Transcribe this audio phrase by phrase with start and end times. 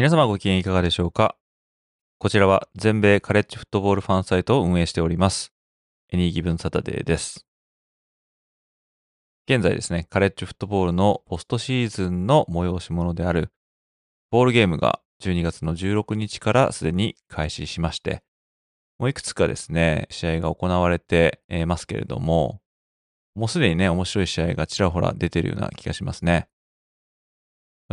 [0.00, 1.36] 皆様ご機嫌いかがでしょうか？
[2.16, 5.52] こちらは全米カレッジフットボールファンサイトを運営しております。
[6.10, 7.44] エニーギブンサタデーです。
[9.46, 13.50] 現在ですね、カレッジフットボールのポストシーズンの催し物である
[14.30, 18.22] ボールゲームが12月の16日からすでに開始しまして、
[18.98, 22.62] もういくつかですね、試合が行われてますけれども、
[23.34, 26.48] もうすでにね、面白い試合がちらほら出てるような気がしますね。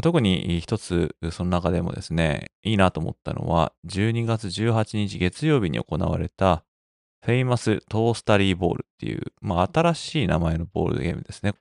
[0.02, 6.64] 特に一つ、その中でもですね、いいなと思ったのは、12月18日月曜日に行われた、
[7.26, 11.56] フェイマストースタリーボールっていう、まあ、新しい名前のボールゲームですね。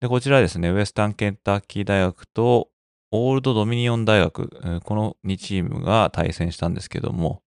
[0.00, 2.70] で、こちらですね、ウエスタンケンタッキー大学と
[3.10, 7.42] オールドドミニオン大学、この2チームが対戦したんですけども、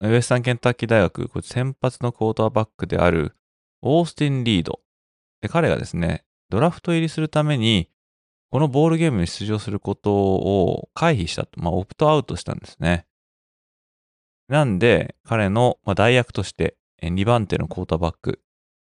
[0.00, 3.34] ウエスタンケンタッキー大学、こ先発のクォーターバックである
[3.82, 4.80] オースティン・リード。
[5.40, 7.88] で彼がですね、ドラフト入りするために
[8.52, 13.06] このボールゲームに出場することを回避したと、まあ、オプトアウトしたんですね。
[14.48, 18.42] なんで、彼の代役として、2番手のクォーターバック、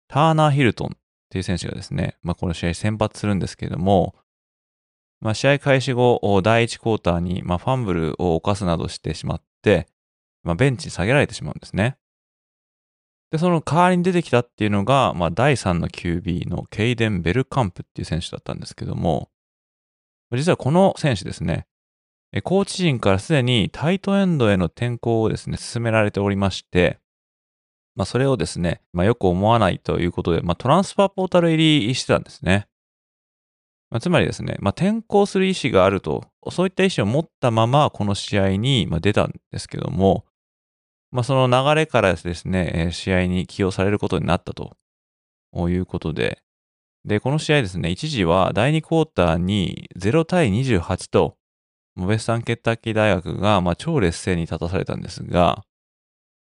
[0.09, 0.91] ターナー・ヒルトンっ
[1.29, 4.15] ていう選手がですね、まあ、この試合先発するんですけれども、
[5.21, 9.87] まあ、試合開始後、第1クォーターに、まあ、ファンブルを犯すなどしてしまって、
[10.45, 11.99] まあ、ベンチに下げられてしまうんですね。
[13.33, 19.29] で、その代わりに出てきたっていうのが、まあ、第3の QB のケイデン・ベルカンプっていう選手だったんですけども、
[20.33, 21.67] 実はこの選手ですね、
[22.45, 26.99] コーチ陣からすでにタイトエンドへの転向をですね、進められておりまして、
[27.97, 32.69] まあ、それをですね、まあ、よく思わないということで、まあ、トランスファーポータル入りしてたんですね。
[33.91, 40.27] まあ、つまりですね、まあ、転校する意思があると、そういった意思を持ったまま、この試合に出たんですけども、
[41.11, 44.77] まあ、その流れからですね、試合に起用されることになったと
[45.69, 46.43] いうことで、
[47.05, 51.37] で、この試合ですね、一時は第2クォーターに0対28と、
[51.97, 55.65] ウェスタンケッタッキー大学がまあ超劣勢に立たされたんですが、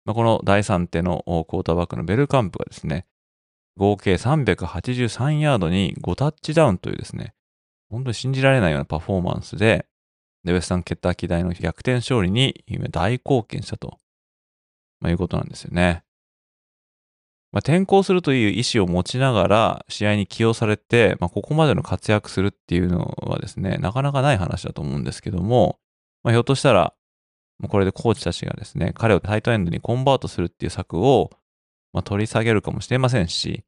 [0.06, 3.06] まあ、この第3手のクォーターバックのベルカンプがですね、
[3.76, 7.34] 合計383ヤードに5タッチダウンというですね、
[7.90, 9.86] 本当に信じられないようなパフォーマンスで、
[10.44, 13.98] でウェスタンケッタッキ大の逆転勝利に大貢献したと、
[15.02, 16.04] まあ、いうことなんですよね。
[17.52, 25.80] まあ、転校するという意思を持ちながら試合に起用されて、まあ、ここまでの活躍するっていうのはですね、なかなかない話だと思うんですけども、
[26.24, 26.94] まあ、ひょっとしたら、
[27.70, 31.32] これでコーチたちがですね、彼をタイトエンドにコンバートするっていう策を、
[31.94, 33.64] まあ、取り下げるかもしれませんし、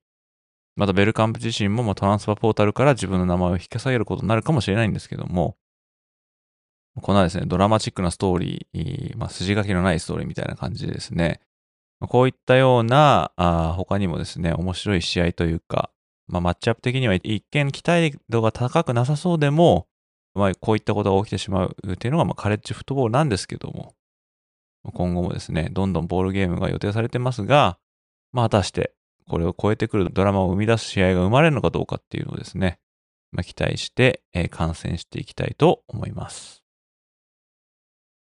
[0.76, 5.58] またベルカンプ自身もまあトランスファポータルから自分の名前を引き下げることになるかもしれないんですけども、
[7.02, 11.42] こんなですね、ドラマチックなストーリー、まあ、筋書きのないストーリーみたいな感じでですね、
[12.08, 15.92] こういったような、あ他にもですね、面白い試合というか、
[16.28, 19.88] まあ、マッチアップ的には一見期待度が高くなさそうでも、
[20.36, 23.96] まあ、こういったことが起きてしまうっていうのが、まあ、カレッジフットボールなんですけども、
[24.94, 27.78] 今後もですね、どんどんボールゲームが予定されてますが、
[28.32, 28.94] まあ、果たして
[29.28, 32.80] これを超えてくるドラマを生み出す試合が生まれるのかどうかっていうのをですね、
[33.32, 36.64] まあ、期待して、えー、観戦していきたいと思います。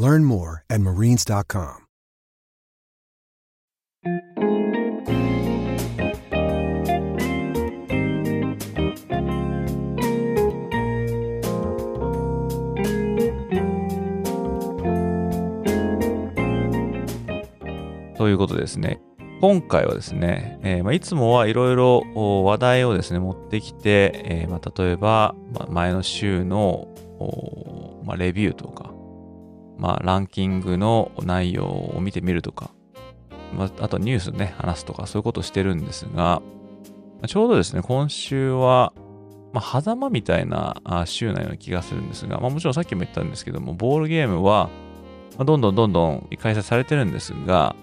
[0.00, 1.88] Learn more at marines.com.
[18.16, 19.00] ということですね。
[19.40, 22.02] 今回はですね、えーまあ、いつもはいろいろ
[22.44, 26.86] 話題をですね、持ってきて、えーまあ、例えば、まあ、前の週の、
[28.04, 28.94] まあ、レビューとか、
[29.78, 32.70] まあ、ランキングの内容を見てみるとか、
[33.56, 36.42] まあ、あとニュースね、話すとか、そういうことをしてるんですが、
[37.26, 38.92] ちょうどですね、今週は、
[39.52, 40.76] まあ、狭間みたいな
[41.06, 44.68] 週なような気がするんですが、まあ、もちろんさっきも言ったんですけども、ボールゲームは、
[45.38, 47.74] どんどんどんどん開催されてるんですが、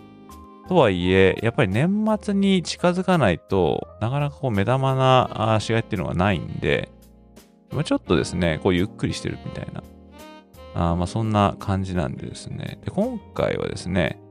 [0.68, 6.90] とはいえ、やっぱり年末に近づかないとなかなかこう目玉な試合っていうのがないんで、
[7.84, 9.84] ちょっとですね、こうゆっくりしてるみたいな、
[10.76, 12.80] あまあそんな感じなんでですね。
[12.84, 14.22] で、今回はですね、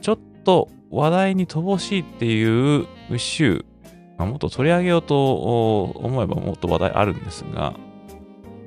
[0.00, 2.86] ちょっと話題に乏しいっていう
[3.16, 3.64] 週、
[4.18, 7.74] まあ、もっと取り上げようと思えばもっと話題あるんですが、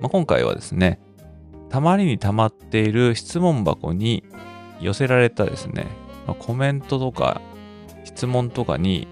[0.01, 1.00] まあ、今回はですね、
[1.69, 4.23] たまりに溜まっている質問箱に
[4.80, 5.88] 寄せられたですね、
[6.25, 7.41] まあ、コメントとか
[8.03, 9.07] 質問とかに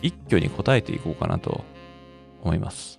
[0.00, 1.64] 一挙に答えていこうかなと
[2.42, 2.97] 思います。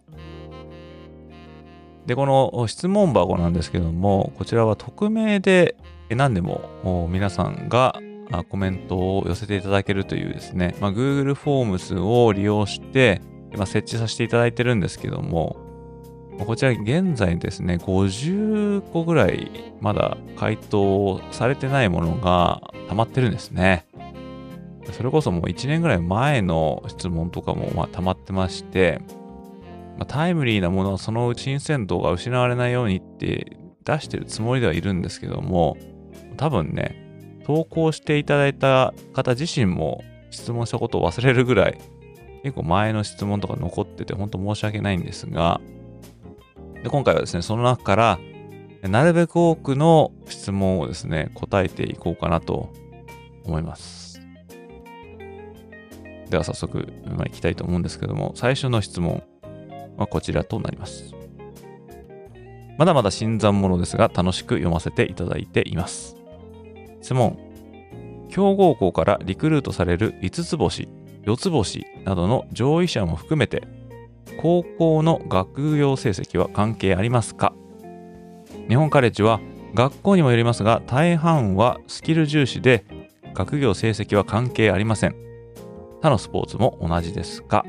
[2.09, 5.75] で、この質問箱なんですけども、こちらは匿名で
[6.09, 8.01] 何でも皆さんが
[8.49, 13.21] コメントを寄せていただけるというですね、まあ、Google Forms を利用して、
[13.55, 15.57] まあ、設置させていただいてるんですけども、
[16.47, 23.85] こちら現在ですね、50個ぐらいまだ回答されてないものが溜まってるんですね。
[24.93, 28.99] それこそもう1年ぐらい前の質問とかもまあ溜まってまして、
[29.99, 35.75] まあ、タイムリーなものはそのうち新鮮度が失われないようにって出してるつもりではいるんですけども、
[36.37, 41.77] 多分ね、投稿していただいた方自身も質問したことを忘れるぐらい、
[42.43, 45.59] 結構前の質問とか残ってて、本当申し訳ないんですが、
[46.81, 48.19] で今回はですね、その中から、
[48.83, 52.71] なるべく多くの質問をですね、答えていこうかなと
[53.43, 54.21] 思います。
[56.29, 59.23] では早速、まあ、いきたいと思うんですけども、最初の質問
[59.99, 61.13] はこちらとなります。
[62.77, 66.15] まだまだ新参者ですが、楽しく読ませていただいています。
[67.01, 67.37] 質問。
[68.29, 70.87] 強豪校からリクルートされる5つ星、
[71.23, 73.67] 4つ星などの上位者も含めて
[74.39, 77.53] 高校の学業成績は関係ありますか？
[78.67, 79.39] 日本カレッジは
[79.73, 82.85] 学校にもよりますが大半はスキル重視で
[83.33, 85.15] 学業成績は関係ありません
[86.01, 87.65] 他のスポーツも同じですか？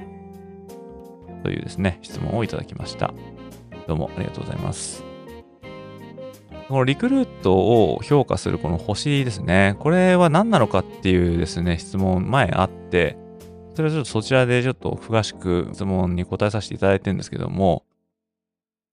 [1.41, 3.13] というですね質問をいただきました。
[3.87, 5.05] どうもありがとうございます。
[6.69, 9.77] このリクルートを評価するこの星ですね。
[9.81, 13.17] これは何なのかっていうですね質問前あって
[13.75, 17.85] それはちょっとそちらでちょっと詳しく質問に答えさせていただいてるんですけども、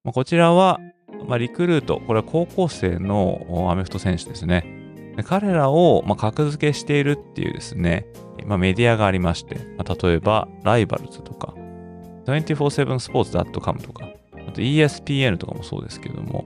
[0.03, 0.79] ま、こちらは、
[1.27, 4.65] ま、リクルート、これは高校生のアメフト選手ですね。
[5.25, 8.05] 彼らを、ま、格付けしているっていうですね、
[8.45, 11.53] ま、メディアがありまして、ま、例えば、ライバルズとか、
[12.33, 14.09] 24-7スポーツ .com とか、
[14.47, 16.45] あと ESPN とかもそうですけども、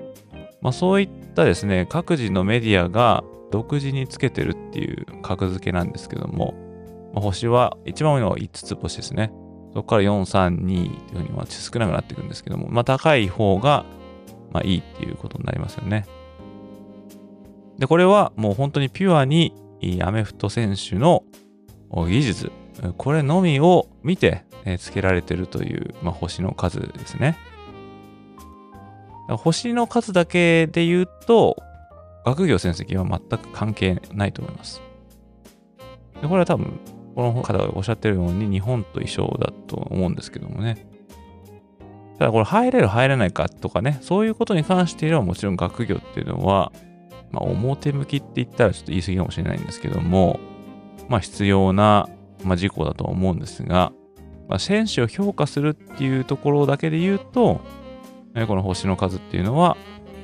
[0.61, 6.53] まあ、そういったですね、各自のメディアが独自につけてるっていう格付けなんですけども、
[7.13, 9.31] まあ、星は一番多いの5つ星ですね。
[9.73, 13.85] そこから4、3、2というふうにまあ少なくなっていくんですけども、まあ、高い方が
[14.51, 16.05] まあいいっていうことになりますよね。
[17.77, 19.53] で、これはもう本当にピュアに
[20.01, 21.23] アメフト選手の
[21.91, 22.51] 技術、
[22.97, 24.43] これのみを見て
[24.77, 27.37] 付けられてるという、まあ、星の数ですね。
[29.27, 31.57] 星の数だけで言うと、
[32.25, 34.81] 学業成績は全く関係ないと思います。
[36.21, 36.79] でこれは多分
[37.15, 40.87] この方がおっしゃってるように日本と一緒だと思うんですけどもね。
[42.19, 46.71] ただこれ入れる入れないかとかね、そういうことに関してはもちろん学業っていうのは、
[47.31, 50.39] まあ表向きって言ったらちょっと言い過ぎかもしれないんですけども、
[51.09, 52.07] まあ必要な、
[52.43, 53.91] まあ、事項だと思うんですが、
[54.51, 57.61] まあ、選手を評価するっていうところだけで言うと、
[58.47, 59.77] この星の数っていうのは、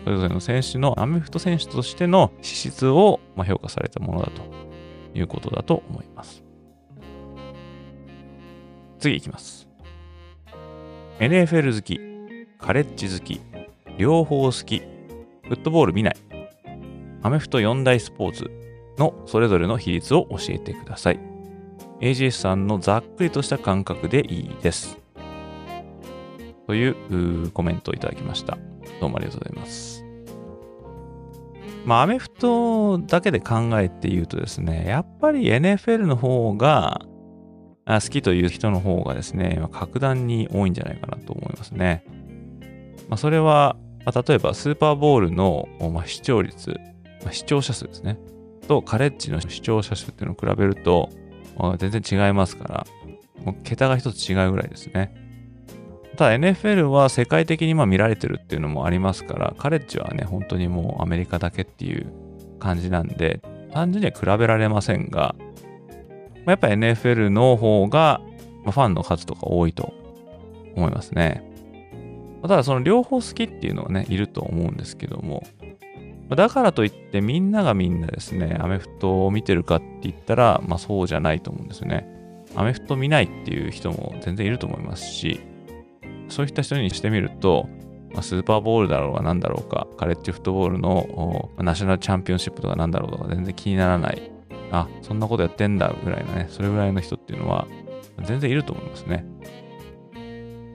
[0.04, 4.42] それぞれの選手のアメフト選手としての資質を評価されたものだと
[5.18, 6.44] いうことだと思います。
[9.00, 9.70] 次いきます。
[11.20, 12.02] NFL 好き、
[12.60, 13.40] カレッジ好き、
[13.98, 14.80] 両方好き、
[15.48, 16.18] フットボール見ない、
[17.24, 18.52] アメフト4大スポーツ
[18.98, 21.27] のそれぞれの比率を教えてください。
[22.00, 24.98] AGS さんのざっくりとした感覚でいいです。
[26.68, 28.58] というコメントをいただきました。
[29.00, 30.06] どうもありがとうございます。
[31.86, 37.02] まあ、アメフトだけで考えて言うとですね、やっぱり NFL の方が
[37.86, 42.04] 好きという人の方がですね、格段に多いんじゃないかなと思いますね。
[43.10, 46.78] まあ、それは、まあ、例えばスーパーボールの、まあ、視聴率、
[47.24, 48.20] まあ、視聴者数ですね、
[48.68, 51.10] とカレッジの視聴者数っていうのを比べると、
[51.78, 52.88] 全然違いますから、
[53.44, 55.14] もう桁が一つ違うぐらいですね。
[56.16, 62.12] ただ NFL は世界的にま見られてるっていうのもありますから、カレッジはね、本当にもうアメリカだけっていう
[62.60, 63.40] 感じなんで、
[63.72, 65.36] 単純には比べられませんが、
[66.46, 68.22] やっぱ NFL の方が、
[68.66, 69.94] ファンの数とか多いと
[70.76, 71.44] 思いますね。
[72.42, 75.44] ただその両方好きっていうのはね、いると思うんですけども、
[76.36, 82.08] だからといってみんながみんなですね、アメフトを見てるかって言ったら、まあそうじゃないと思うんですよね。
[82.56, 85.40] アメフト見ないっていう人も全然いると思いますし、
[86.30, 87.70] そういった人にしてみると、
[88.14, 94.32] まあ、スーパーボールだろうが何だろうか、カレッジフットボールのナショナルチャンピオンシップとか何だろうとか全然気にならない。
[94.72, 97.68] あ、そんなことやってんだぐらいのね、それぐらいの人っていうのは
[98.24, 99.26] 全然いると思いますね。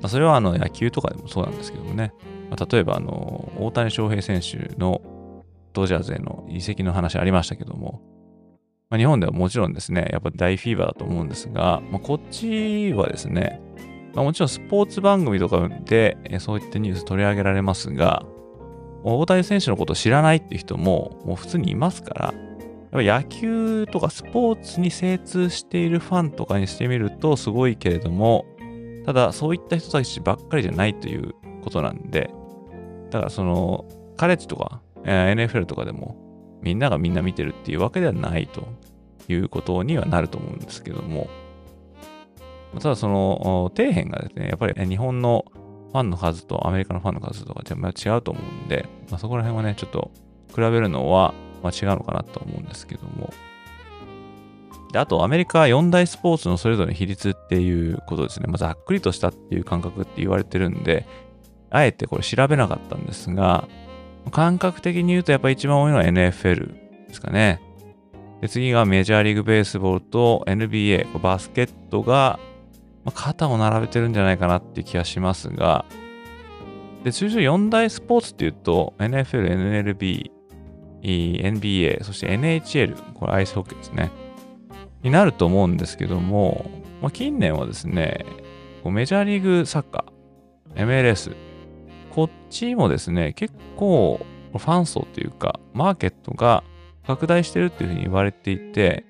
[0.01, 2.13] まあ、それはあの野球とかでもそうなんですけどもね。
[2.51, 5.01] まあ、例えばあの大谷翔平選手の
[5.73, 8.02] ドジャーズへの移籍の話ありましたけども、
[8.91, 13.61] まあ、日本ではもちろんですね、やっぱ大フィーバーだと思うんですが、まあ、こっちはですね、
[14.14, 18.25] まあ、もちろんスポーツ番組とかでそういったニュース取り上げられますが、
[19.05, 22.35] 大谷選手のことを知らないっていう人ももう普通にいますから、
[23.02, 28.45] やっぱ野球とかスポーツに精通しているファンとかにしてみるとすごいけれども、
[29.07, 32.31] ただそういった人たちばっかりじゃないということなんで、
[33.11, 33.87] だからその
[34.19, 36.17] カレッジとか、え、NFL とかでも
[36.63, 38.69] みんながみんな見てるっていうわけではないと
[39.29, 41.29] いうことにはなると思うんですけども、
[42.81, 45.45] ただその底辺がですね、やっぱり日本の
[45.93, 50.11] ファンの数とアメリカのファンの数とか全然違うと思うんで、まあ、そこら辺はね、ちょっと
[50.55, 53.33] 比べるのは、ま、違うのかなと思うんですけども。
[54.93, 58.47] で、あとアメリカ4大スポーツのそれぞれ比率っていうことですね。
[58.47, 61.07] まあ、ざっくりとしたっていう感覚って言われてるんで、
[61.71, 63.69] あえてこれ調べなかったんですが、
[64.31, 66.67] 感覚的に言うとやっぱ一番多いのは NFL
[67.09, 67.61] ですかね。
[68.41, 72.41] で次がメジャーリーグベースボールと NBA、バスケットが、
[73.14, 75.85] 肩を並べてるんじゃないかなっていう気がしますが、
[77.05, 80.31] で、通常4大スポーツっていうと、NFL、NLB、
[81.02, 84.11] NBA、そして NHL、これアイスホッケーですね。
[85.02, 86.64] になると思うんですけども、
[87.00, 88.25] まあ、近年はですね、
[88.85, 91.35] メジャーリーグサッカー、MLS、
[92.14, 94.21] こっちもですね、結構
[94.52, 96.62] ファン層というか、マーケットが
[97.07, 99.07] 拡大してるっていうふうに言われていて、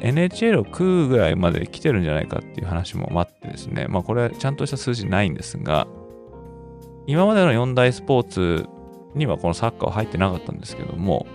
[0.00, 5.86] NHL を食うぐらいまで来てるんじゃないかっていう話も待ってですね、まあこれはちゃんとした数字ないんですが、
[7.06, 8.66] 今までの4大スポーツ
[9.14, 11.26] にはこのサッカーは入ってなかったんですけども、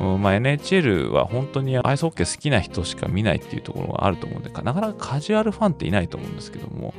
[0.00, 6.94] まあ、NHL は本当にアイスホッケー好きな人しか見ないっていうところがあると思うんで、なかなかカジュアルファンっていないと思うんですけども、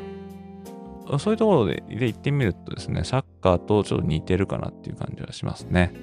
[1.20, 5.94] そういうところでで行ってみるとですね、サッカーとちょっと似てるかなっていう感じはしますね。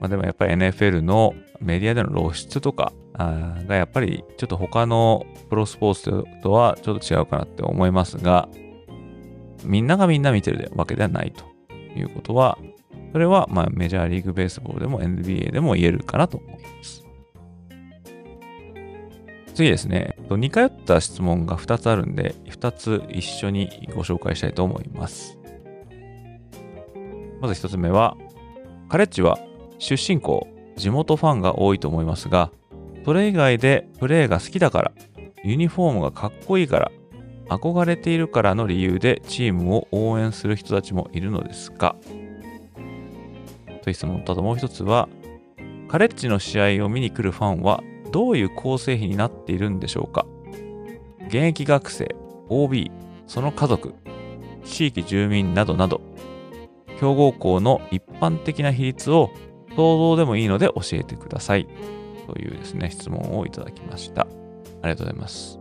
[0.00, 8.48] まあ、でもやっぱり NFL のメディアでの露出とかがやっぱりちょっと他のプロスポーツとはちょっと違うかなって思いますが、
[9.64, 11.44] みんながみんな見てるわけではないと
[11.98, 12.58] いうことは、
[13.12, 16.99] それはまメジャーリーグベースボールでも NBA でも言えるかなと思います。
[19.60, 25.38] 次ですね、似通った質問が2つあるんで、2つ一緒にご紹介したいと思います。
[27.42, 28.16] まず1つ目は、
[28.88, 29.38] カレッジは
[29.78, 32.50] 出身校、地元ファンが多いと思いますが、
[33.04, 34.92] それ以外でプレーが好きだから、
[35.44, 36.90] ユニフォームがかっこいいから、
[37.50, 41.96] 憧れているからの理由でチームを応援する人たちもいるのですか
[43.82, 45.10] という質問と、あともう一つは、
[45.88, 50.26] カレッジの試合を見に来るファンはどういう構成比になっているんでしょうか？
[51.26, 52.14] 現役学生、
[52.48, 52.90] OB、
[53.26, 53.94] その家族、
[54.64, 56.00] 地域住民などなど、
[56.98, 59.30] 強豪校の一般的な比率を
[59.76, 61.68] 想像でもいいので教えてください。
[62.26, 64.22] というですね、質問をいただきました。
[64.22, 64.26] あ
[64.86, 65.58] りがとうございます。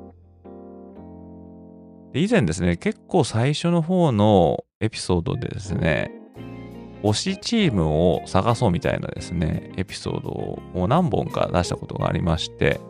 [2.13, 6.11] 以前ですね、結構最初の方のエピソードでですね、
[7.03, 12.81] 推しチームを探そうみたいなですね、エピソードを何本か出したことがありまして、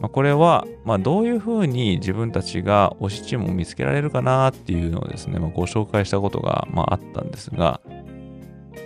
[0.00, 7.80] まあ、これは、ま、どういうふうに自分たちが推しチームを見つけられるかなっていうのをですね、まあ、ご紹介したことが、まあ、ったんですが、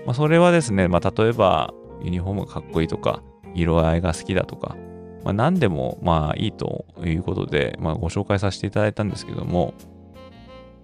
[0.07, 3.23] まあ、それはですね、ま、例えばユニフォームがかっこいいとか、
[3.55, 4.77] 色合いが好きだとか、
[5.25, 9.75] ま、何でもまあいいということで、ま、ご紹介させていただいたんですけども、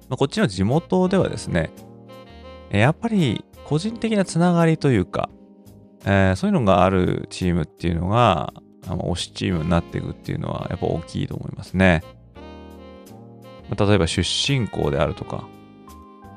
[0.09, 1.71] ま、こっちの地元ではですね、
[2.71, 5.31] やっぱり個人的なつながりというか、
[6.05, 12.03] えー、そういうのがあるチームっていうのが、推しチームになっていくっていうのはやっぱ大きいと思いますね。
[13.77, 15.49] 例えば出身校であるとか、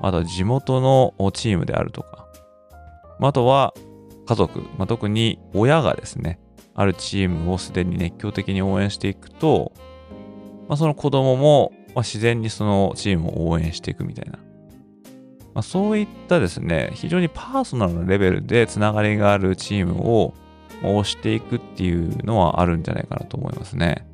[0.01, 2.27] あとは地元のチームであるとか、
[3.19, 3.73] あとは
[4.25, 6.39] 家族、まあ、特に親がですね、
[6.73, 9.73] あるチームをすでに熱狂的に応援していくと、
[10.67, 14.39] まあ、その子供も、自然にそのチームを応援していくみたいな。
[15.53, 20.33] まあ、そういったですね、非常にパーソナルなレベルでつながりがあるチームを
[20.83, 24.05] 押していくっていうのはあるんじゃないかなと思いますね。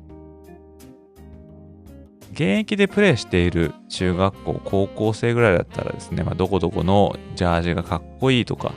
[2.32, 8.74] 現役でプレーしている中学校、高校生ぐらいだったらですね、まあ、どこどこのジャージがかっこいいとか、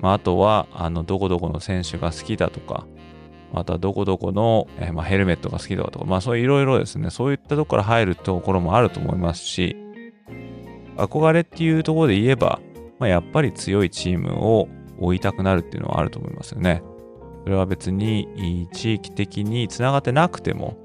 [0.00, 2.86] まあ、あとは、あの、どこどこの選手が好きだとか、
[3.52, 9.76] またどこどこの、え、まあ、ヘルメットが好きだとか、まあそういろいろですね、そういったところから入るところもあると思いますし、
[10.98, 12.60] 憧れっていうところで言えば、
[12.98, 16.82] まあ、やっぱり強いチームを追いたくなるっていうのはあると思いますよね。
[17.44, 20.76] それは別に地域的につながってなくても、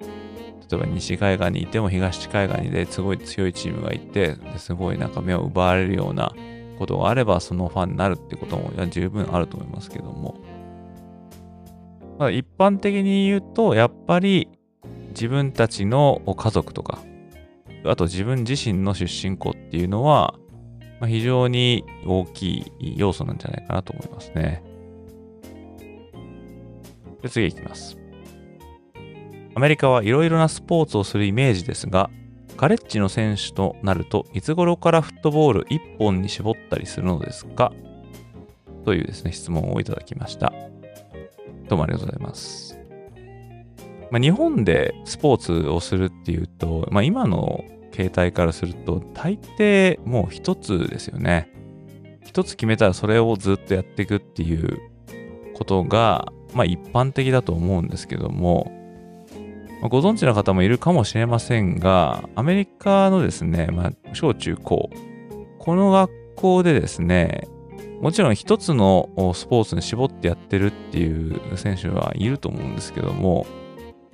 [0.69, 6.33] 例えば西海岸にいても東海岸にですごい強いチームがいて、すごいなんか目を奪われるような
[6.79, 10.35] ことがあれば、そのファンになるってことも十分あると思いますけども。
[12.19, 14.47] ま、一般的に言うと、やっぱり
[15.09, 16.99] 自分たちの家族とか、
[17.85, 20.35] あと自分自身の出身校っていうのは、
[20.99, 24.63] まあ、非常に大きい要素なんじゃないかなと思いますね。
[27.21, 27.97] で次いきます。
[29.55, 32.09] アメリカはいろいろなスポーツをするイメージですが、
[32.57, 37.73] カレッジの選手となるといつ頃からフットボール1本に絞ったりするのですか？
[38.85, 40.53] というですね、質問をいただきました。
[41.67, 42.62] どうもありがとうございます。
[44.13, 51.51] まあ、日本でスポーツをするっていうと、まあ、今の携帯からすると、大抵もう一つですよね。
[52.23, 54.79] 一つ決めたらそれをずっとやっていくっていう
[55.55, 58.71] ことが、まあ一般的だと思うんですけども、
[59.81, 64.91] ま、ご存知の方もいるかもしれませんが、アメリカのですね、まあ、小中高、
[65.57, 67.47] この学校でですね、
[67.99, 73.47] もちろん一つのスポーツに絞ってやってるっていう選手はいると思うんですけども、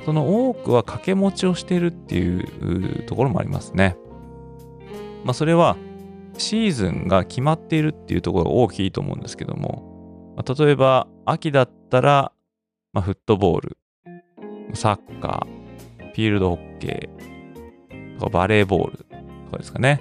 [0.05, 3.97] その多くは掛け持ちをしているっていうところもありますね。
[5.23, 5.77] まあそれは
[6.37, 12.31] シーズンが決まっているっていうところが大きいと思うんですけども、まあ、例えば秋だったら、
[12.93, 13.77] まあ、フットボール、
[14.73, 19.99] サッカー、フィールドホッケーとかバレーボールとかですかね。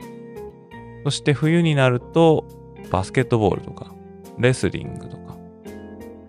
[1.05, 2.45] そして冬になると
[2.91, 3.93] バスケットボールとか、
[4.39, 5.37] レスリングとか、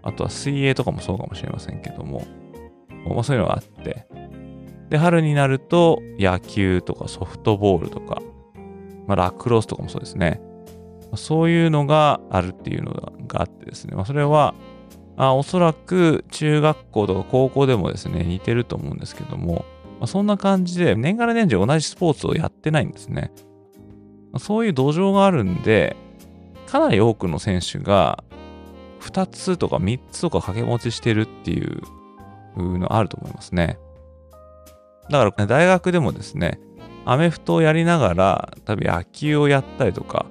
[0.02, 2.24] あとは水泳とかもそうかもしれませんけども、
[3.06, 4.06] まあ、そういうのがあって、
[4.90, 8.22] で、春になると野球とかソフトボールとか、
[9.08, 10.42] まあ、ラクロスとかもそうですね。
[11.16, 12.92] そういうのがあるっていうの
[13.28, 14.54] があってですね、まあ、それは、
[15.18, 19.66] あおそらく中学校とか高校でもですね、似てると思うんですけども、
[20.00, 23.32] まあ、そんな感じで年がら年中同じスポーツをやってないんですね。
[24.38, 25.98] そういう土壌があるんで、
[26.68, 28.24] かなり多くの選手が
[29.02, 31.82] 2つとか3つとか掛け持ちしてるっていう
[32.58, 33.80] のあると思いますね。
[35.10, 36.60] だから大学でもですね、
[37.06, 40.26] アメフトをやりながら、多分野球をやったりとか、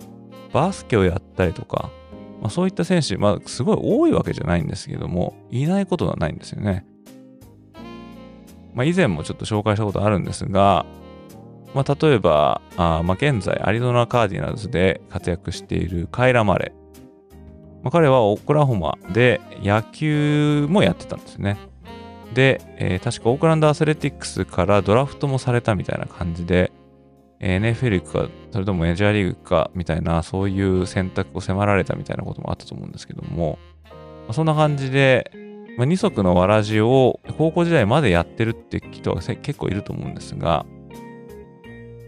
[0.52, 1.90] バスケをやったりとか、
[2.40, 6.86] まあ、そういった選手、まあ、すごい多いわけじゃないんですけども、いないことはないんですよね。
[8.74, 10.86] まあ、以前もちょっと紹介したことあるんですが、
[11.74, 16.72] まあ、例えば、あまあ、現在アリゾナカーディナルズで活躍しているカイラ・マレ。
[17.82, 21.58] まあ、彼はオクラホマで野球もやってたんですね。
[22.34, 26.72] で、えー、確かオークランドアスレティックスからドラフトもされたみたいな感じで、
[27.40, 33.58] NFL 行くか、それともメジャーリーグかみたいな、そういう選択を迫られたみたいなこともあったと思うんですけども、
[34.26, 35.30] ま、そんな感じで、
[35.76, 40.66] まあ、二足のわらじを高校時代までやってるって人は結構いると思うんですが、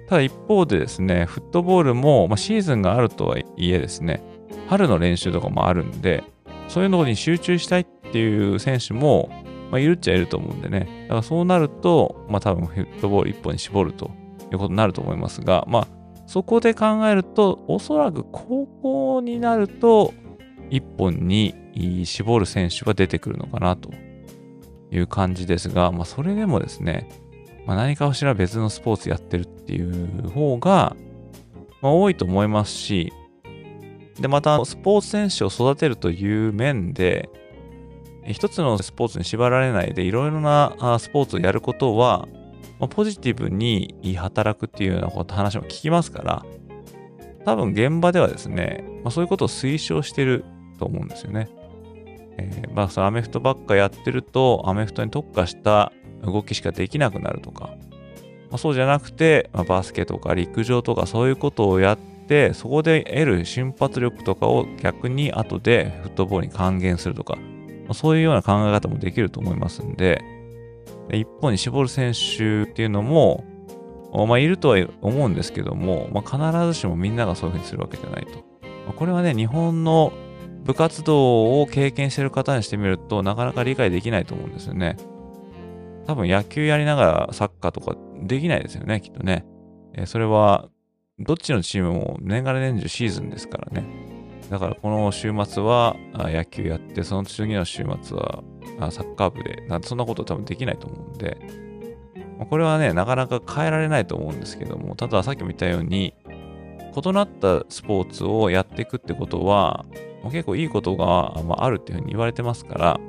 [0.09, 4.22] ただ一方でですね、フットボールも、まあ、シーズンがあるとはいえですね、
[4.68, 6.24] 春の練習とかもあるんで、
[6.66, 9.30] そういうのに集中したいっていう選手も、
[9.70, 11.06] まあ、いるっちゃいると思うんでね。
[11.09, 14.11] だからそうなると、まあ多分フットボール1本に絞ると
[14.52, 15.88] いうことになると思いますが、まあ
[16.26, 20.12] そこで考えると、おそらく高校になると
[20.70, 21.54] 1本に
[22.04, 23.90] 絞る選手が出てくるのかなと
[24.90, 27.09] いう感じですが、まあそれでもですね、
[27.66, 30.96] まあ、何かしら別のスポーツやってるっていう方が、
[31.83, 33.12] まあ、多いと思いますし、
[34.18, 37.30] で、また、スポーツ選手を育てるという面で、
[38.26, 42.28] 一つのスポーツに縛られないでいろいろなスポーツをやることは、
[42.78, 46.44] まあ、ポジティブに働くっていうようなこと話も聞きますから、
[47.44, 50.44] 多分現場ではですね、まあ、そういうことを推奨してる
[50.78, 51.48] と思うんですよね。
[52.37, 57.70] えー、まあそのアメフトばっかやってると、アメフトに特化した動きしかできなくなるとか、
[58.50, 67.38] まあ、そうじゃなくて、まあ、バスケとか陸上とかそういうことをやって、そこで得る瞬発力とかを逆に後でフットボールに還元するとか、
[67.94, 70.22] そういうような考え方もできると思いますんで、
[71.12, 73.44] 一方に絞る選手っていうのも、
[74.12, 78.44] まあ、いるとは思うんですけども、まあ、必ずしもみんながそういうふうにするわけじゃないと。
[78.87, 80.12] ま、これはね、日本の
[80.64, 84.96] 部活動を経験してる方にしてみるとなかなか理解できないと思うんですよね。
[86.07, 89.44] 多分野球やりながらサッカーとかできないですよね、きっとね。
[89.94, 90.68] えそれは、
[91.18, 94.10] どっちのチームも年がら年中シーズンですからね。
[94.50, 98.42] だからこの週末は野球やって、その次の週末は
[98.90, 101.36] サッカー部で、なんそんなこと多分できないと思うんで、
[102.48, 109.84] これはね、なかなか変えられないと思うんですけども、たださっきも言ったように、異なったスポーツをやっていくってことは、
[110.24, 113.00] 結構いいことが、あ、るっていうふうに言われてますから、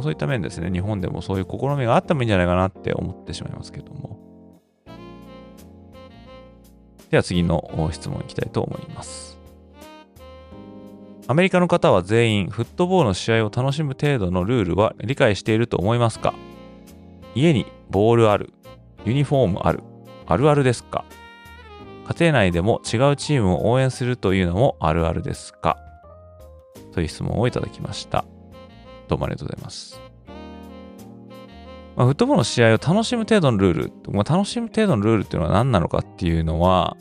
[0.00, 4.18] そういった面ですね、日本でもそういう試みがあってもいいんじゃないかなって思ってしまいますけども。
[7.10, 9.33] では次の質問いきたいと思います。
[11.26, 16.34] アメリカの方は全員フットボールの試合を楽しむ程度のルールは理解していると思いますか？
[17.34, 18.52] 家にボールある、
[19.06, 19.80] ユニフォームある、
[20.26, 21.06] あるあるですか？
[22.06, 25.78] 家庭内でも違うチームを応援するというのもあるあるですか？
[26.92, 28.26] という質問をいただきました。
[29.08, 29.98] どうもありがとうございます。
[31.96, 36.98] まあ、フットボールの試合を楽しむ程度のルール、まあ、楽しむ程度のルールっていうのは何なのかっていうのは、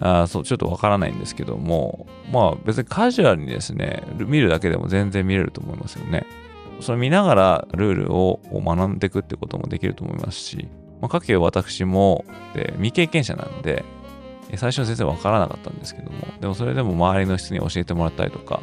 [0.00, 6.26] あそう、ちょっとわからないんですけども、まあ別にカジュアルにですね、見るだけでも全然見れると思いますよね。
[6.80, 10.68] それ見ながらルールを学んでいくってこともできると思いますし、
[11.02, 13.84] まあ、かけ私もで未経験者なんで、
[14.56, 18.62] 最初は全然わからなかったんですけども、でもそれでも周りの人に教えてもらったりとか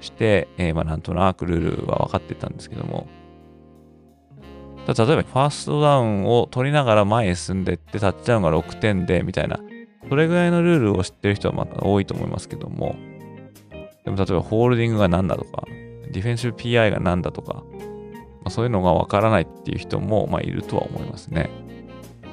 [0.00, 3.08] して、えーまあなんとなくルールは分かってたんですけども、
[4.86, 9.58] 例えばファーストダウンを取りながら前へ進んでいってタッチダウンが6点でみたいな、
[10.08, 12.96] それぐらいのルールを知ってる人はまた多いと思いますけども、
[14.04, 15.64] でも例えばホールディングが何だとか、
[16.10, 17.62] ディフェンシブ PI が何だとか、ま
[18.46, 21.50] あ、そういうのがわからないっていう人もまあいるとは思いますね。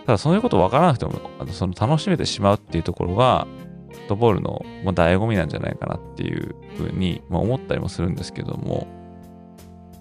[0.05, 3.47] ただそういうことわからなくても、あのその楽しめてしまうっていうところが、
[3.91, 8.87] フットボールのまあ醍醐味なんじゃないかなっていうふうにまあ思ったりもするんですけども、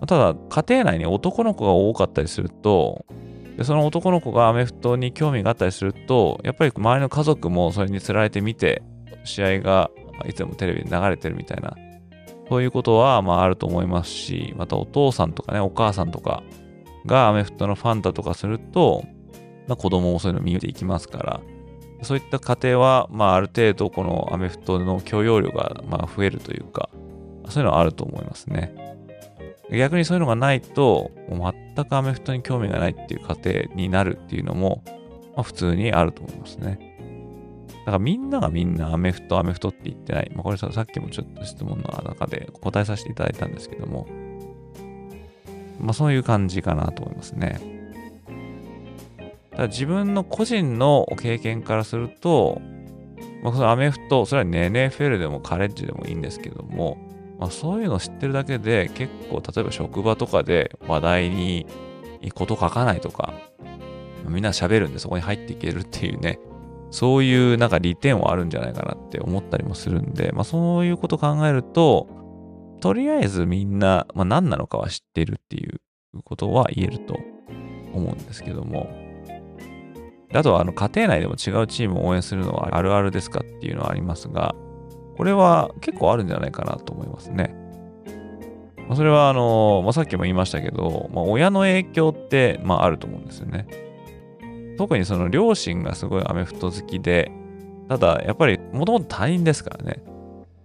[0.07, 3.07] ただ家庭内に男の子が多かったりすると、
[3.57, 8.83] でその男の子がアメフトに興味があったりすると、やっぱり周りの家族もそれにつられて見て、
[9.25, 9.91] 試合が
[10.27, 11.77] いつもテレビで流れてるみたいな、
[12.49, 16.43] そういうことはまああると思いますし、またお父さんとかね、お母さんとか
[17.07, 19.05] がアメフトのファンだとかすると、
[19.69, 21.41] まあ、子供もそういうの見ていきますから、
[22.03, 26.91] そういった家庭は、まあ、ある程度このアメフトの許容量がまあ増えるというか、
[27.49, 28.75] そういうのはあると思いますね。
[29.71, 34.83] 逆にそういうのがないと、全くアメフトに興味がないっていう家庭になるっていうのも、
[35.35, 36.95] まあ、普通にあると思いますね。
[37.85, 40.31] だからみんながみんなアメフト、アメフトって言ってない。
[40.35, 44.07] まあ、これささっきもちょっと質問の中で答えさせていただいたんですけども、
[45.81, 47.61] まあそういう感じかなと思いますね。
[49.51, 52.61] ただ自分の個人の経験からすると、
[53.43, 56.97] まあ、そのアメフト、それは NFL でもカレッジでもいいんですけども、
[57.39, 61.67] まあ、そういうのを知ってるだけで結構例えば職場とかで話題に
[62.35, 63.35] こと書かないとか、
[64.29, 66.39] みんな喋るんでそこに入っていけるっていうね、
[66.91, 72.09] そういうなんか利点はあるんじゃないかなって思ったりもするんで、まあそういうこと考えると、
[72.81, 75.81] とりあえずみんな、まあ何なのかは知ってるっていう
[76.25, 77.19] ことは言えると
[77.93, 78.89] 思うんですけども、
[80.33, 84.55] あとはあの家庭内でも違うチームを応援するのはあるあるですかっていうのはありますが、
[85.17, 87.55] これは結構あるんじゃないかなと思いますね。
[88.89, 93.67] まあ、それはあの、まあ、さっきも言いましたけど、まあ、親の影響って、まあ、あると思うんですよね。
[94.77, 97.31] 特にその両親がすごいアメフト好きで、
[97.89, 100.03] ただやっぱりもともと他人ですからね。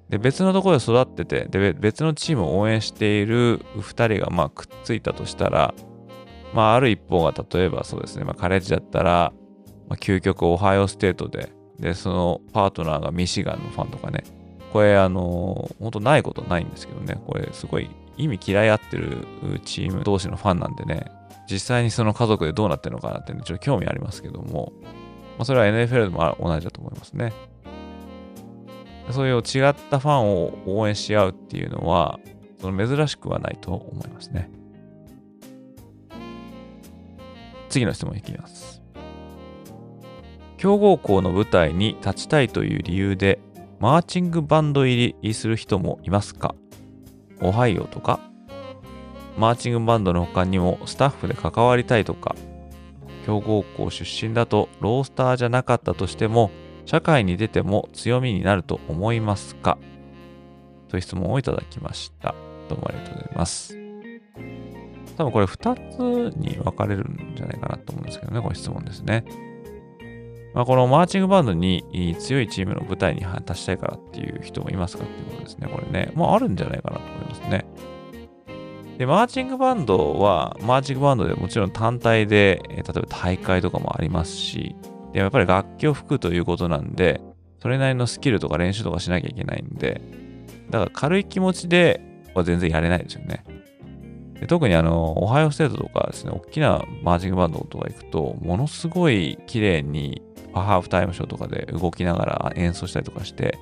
[0.10, 5.74] で、別のところで育ってて、で、別のチームを応援している2人がまあくっついたとしたら、
[6.54, 9.32] まあ、ある一方が例えばそうですね、まあ、カレッジだったら、
[9.88, 14.24] まあ、究極オハイオステートで、で、そのパートナーがミシガンのファンとかね、
[14.72, 19.28] これ、あの、本当ないことないんですけどね、これ、すごい意味嫌い合ってる
[19.66, 21.06] チーム同士のファンなんでね、
[21.50, 24.72] 実際にその家族でどうなってるのかなって、ね、ちょっと興味ありますけども、
[25.38, 27.34] まあ、それは NFL でも同じだと思いますね。
[29.12, 32.20] そういう違ったファンを応援し合うっていうのは、
[32.62, 34.52] その珍しくはないと思いますね。
[37.70, 38.82] 次の質問いきます。
[40.58, 43.40] 強豪校の舞台に立ちたいという理由で、
[43.80, 46.54] マーチングバンド入りする人もいますか？
[47.42, 48.20] オハイオとか？
[49.38, 52.36] マーチングバンドの他にもスタッフで関わりたいとか？
[53.26, 56.52] 強豪校出身だとロースターじゃなかったとしても
[56.86, 59.78] 社会に出ても強みになると思いますか？
[60.90, 62.36] という質問をいただきました。
[62.68, 63.78] どうもありがとうございます。
[65.16, 69.24] 多分これ2つに分かれるんじゃないかなと思うんですけどね、この質問ですね。
[70.60, 71.86] まあ、このマーチングバンドに
[72.20, 75.70] 強いチームの舞台に立ちたいからっていう人もいますかっていうことですね。
[75.70, 76.12] これね。
[76.16, 77.66] まああるんじゃないかなと思いますね。
[78.98, 84.76] で、マーチングバンドは、マーチングバンドでもちろん単体で、例えば大会とかもありますし、
[85.14, 87.22] でやっぱり楽器を吹くということなんで、
[87.62, 90.02] それなりのスキルとか練習とかしなきゃいけないんで、
[90.70, 92.02] だから軽い気持ちで
[92.36, 93.46] は全然やれないですよね。
[94.42, 100.22] で特にあの、オハイオステートとかですね、大きなマーチングバンドとか行くと、ものすごい綺麗に
[100.54, 103.58] ハーフタイムショーとかで動きながら演奏したりとかして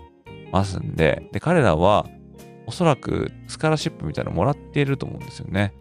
[0.51, 2.07] ますんで、で、彼らは
[2.65, 5.73] おそらくスカラシップみたいなのもらっていると思うんですよね。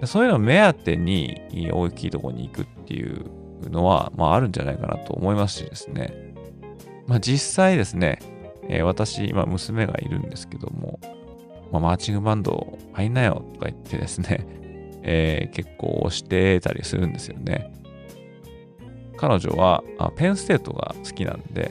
[0.00, 1.40] でそういうのを目当てに
[1.72, 3.24] 大きいところに行くっていう
[3.70, 6.34] のは、まああるんじゃないかなと思いますしですね。
[7.06, 8.18] まあ実際ですね、
[8.68, 11.00] えー私、今娘がいるんですけども、
[11.72, 14.46] まあ、マーチングバンド入んなよとか言ってですね、
[15.02, 17.72] えー結構押してたりするんですよね。
[19.18, 21.70] 彼女はあペンステートが好きなんで、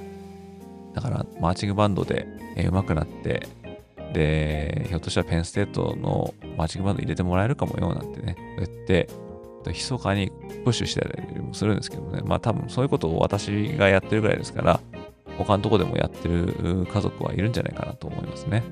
[0.94, 3.48] だからマーチングバンドで、えー上手くなって、
[4.14, 9.10] で、ひょっとしたらペンステートのマーチングバンド入れてもらえるかもよなんてね、言って、
[9.66, 10.32] 密かに
[10.64, 14.80] プッシュしてたりもするんですけどね、まあ多分そういうことを私がやってるぐらいですから、
[15.38, 18.64] 他のとこでもやってる家族はいるんじゃないかなと思いますね。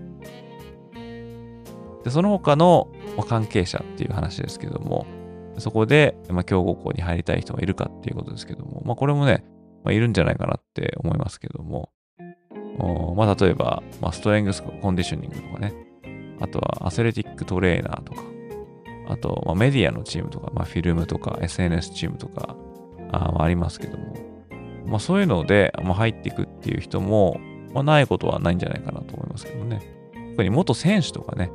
[2.04, 2.88] で、その他の
[3.28, 5.06] 関係者っていう話ですけども、
[5.58, 9.44] そこで、まあ、強豪校に入りたい人がいるかっていうことですけども、まあ、これもね、
[9.84, 11.92] まあ、いるんじゃないかなって思いますけども、
[13.16, 15.74] まあ、例えば、まあ、ストレングスコンディショニングとかね、
[16.42, 18.24] あとはアスレティックトレーナーとか、
[19.08, 22.56] あと、まあ、メディアのチームとか、まあ、フィルムとか SNS チームとか
[23.12, 24.16] あまあありますけども、
[24.86, 27.40] まあ、そういうので、まあ、入っていくっていう人も、
[27.74, 29.82] まあ、ないことはないんじゃないかなと思いますけどね。
[30.32, 31.52] 特に元選手とかね、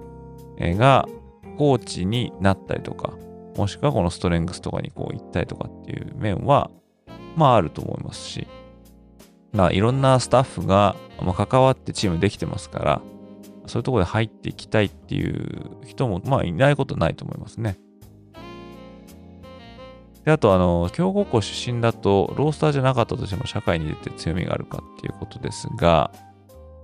[0.58, 1.06] えーが
[1.58, 3.12] コーチになったりとか、
[3.56, 6.70] もしくはこのストレングスとかにこう行ったりとかっていう面は、
[7.36, 8.46] まああると思いますし、
[9.52, 13.02] まあいろんなスタッフが、ま、関わってチームできてますから、
[13.66, 17.78] そういうとこで入っていきたいっていう人も、まあいないことないと思いますね。
[20.24, 26.10] で、あと、あの、強豪校出身だと、ロースターじゃなかったとしても社会に出て強みがあるかっていうことですが、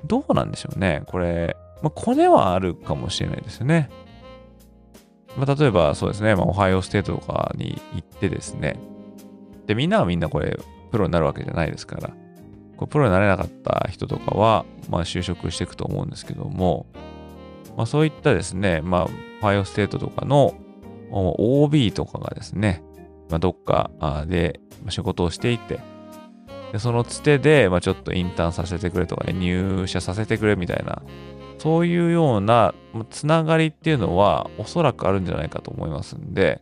[0.05, 1.03] どうなんでしょうね。
[1.07, 3.91] これ、まあ、コネはあるかもしれないですよね。
[5.37, 8.79] まあ、例えばそうですね、まあ、オハイオステートとかに行ってですね、
[9.67, 10.59] で、みんなはみんなこれ、
[10.91, 12.09] プロになるわけじゃないですから、
[12.77, 16.87] これプロになれなかった人とかは、まあ、就職していくと思うんですけども、
[17.77, 19.09] まあ、そういったですね、まあ、オ
[19.45, 20.55] ハイオステートとかの
[21.11, 22.83] OB とかがですね、
[23.29, 23.91] まあ、どっか
[24.27, 25.81] で仕事をしていて、
[26.73, 31.03] でそのつてで、まあ、ちょっとインターンさせてくれとかね、入社させてくれみたいな、
[31.59, 32.75] そういうような
[33.11, 36.61] つながりっていうのはおそらくあるんじゃないかと思いますんで、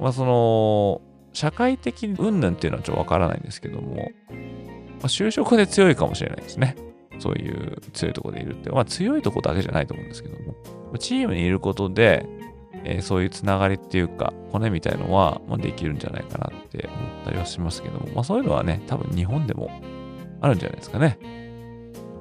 [0.00, 6.76] まあその、社会的云々っていうのはちょっとわからないんですけども、まあ、就職で強いかもしれないですね。
[7.18, 8.70] そういう強いとこでいるって。
[8.70, 10.54] まあ強いとこだけじゃないと思うんですけども、
[10.98, 12.26] チームにいることで、
[12.84, 19.70] えーそういうつながりっていうか、骨みたいのは、まあ、できるんじゃないかなって思ったりはしますけども、まあそういうのはね、多分日本でも
[20.40, 21.18] あるんじゃないですかね。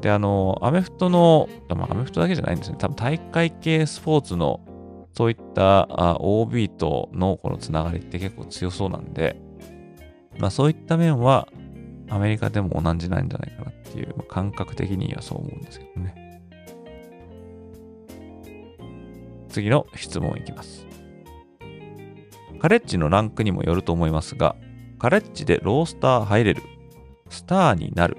[0.02, 2.78] で、あの、アメフトの、まあアメフトだけじゃないんですね。
[2.80, 4.62] 多分大会系スポーツの、
[5.14, 9.42] そういったあ OB とのこのつながりって結構強そうなんで、
[10.38, 11.48] まあそういった面は、
[12.10, 16.30] アメリカでも同じなんじゃないかなっていう、まあ感覚的にはそう思うんですけどね。
[19.50, 20.86] 次の質問いきます。
[22.60, 24.56] カレッジのランクにもよると思いますが、
[25.00, 26.62] カレッジでロースター入れる、
[27.30, 28.18] スターになる、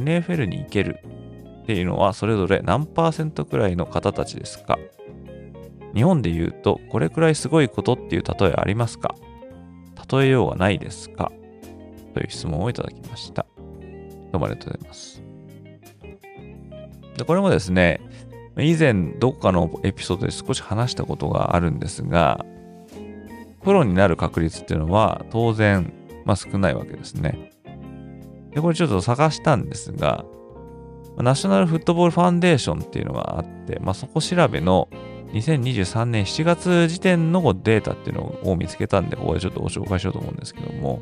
[0.00, 0.98] NFL に行ける
[1.62, 4.78] っていうのはそれぞれ何パーセントくらいの方たちですか？
[5.94, 9.14] 日本で言うとこれくらいすごいことっていう例えありますか？
[10.12, 11.30] 例えようがないですか？
[12.14, 13.46] という質問をいただきました。
[14.32, 15.22] どうもありがとうございます。
[17.16, 18.00] でこれもですね、
[18.58, 22.44] 以前どこかのエピソードで少し話したことがあるんですが、
[23.62, 25.92] プロになる確率っていうのは当然、
[26.24, 27.52] まあ、少ないわけですね。
[28.54, 30.24] で、これちょっと探したんですが、
[31.16, 34.88] ナショナルフットボールファンデーションっていうのがあって、まあ、そこ調べの
[35.32, 41.00] 2023年7月時点のデータっていうのを見つけたんで、ここでちょっとご紹介しようと思うんですけども、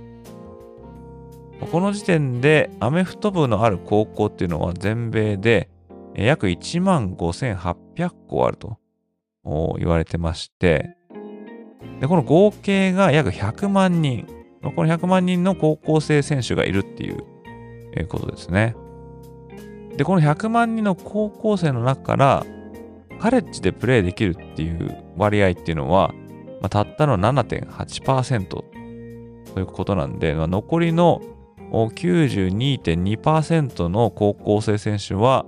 [1.70, 5.68] この時点でアメフト部のある高校っていうのは全米で
[6.14, 8.78] 約1万5800校あると
[9.78, 10.96] 言われてまして、
[12.00, 14.26] で、この合計が約100万人、
[14.62, 17.24] この100万人の高校生選手がいるっていう
[17.92, 18.76] えーことですね。
[19.96, 22.46] で、この100万人の高校生の中から、
[23.18, 26.12] カレッジでプレーできるっていう割合っていうのは、
[26.60, 28.64] まあ、たったの7.8%と
[29.58, 31.22] いうことなんで、まあ、残りの
[31.70, 35.46] 92.2%の高校生選手は、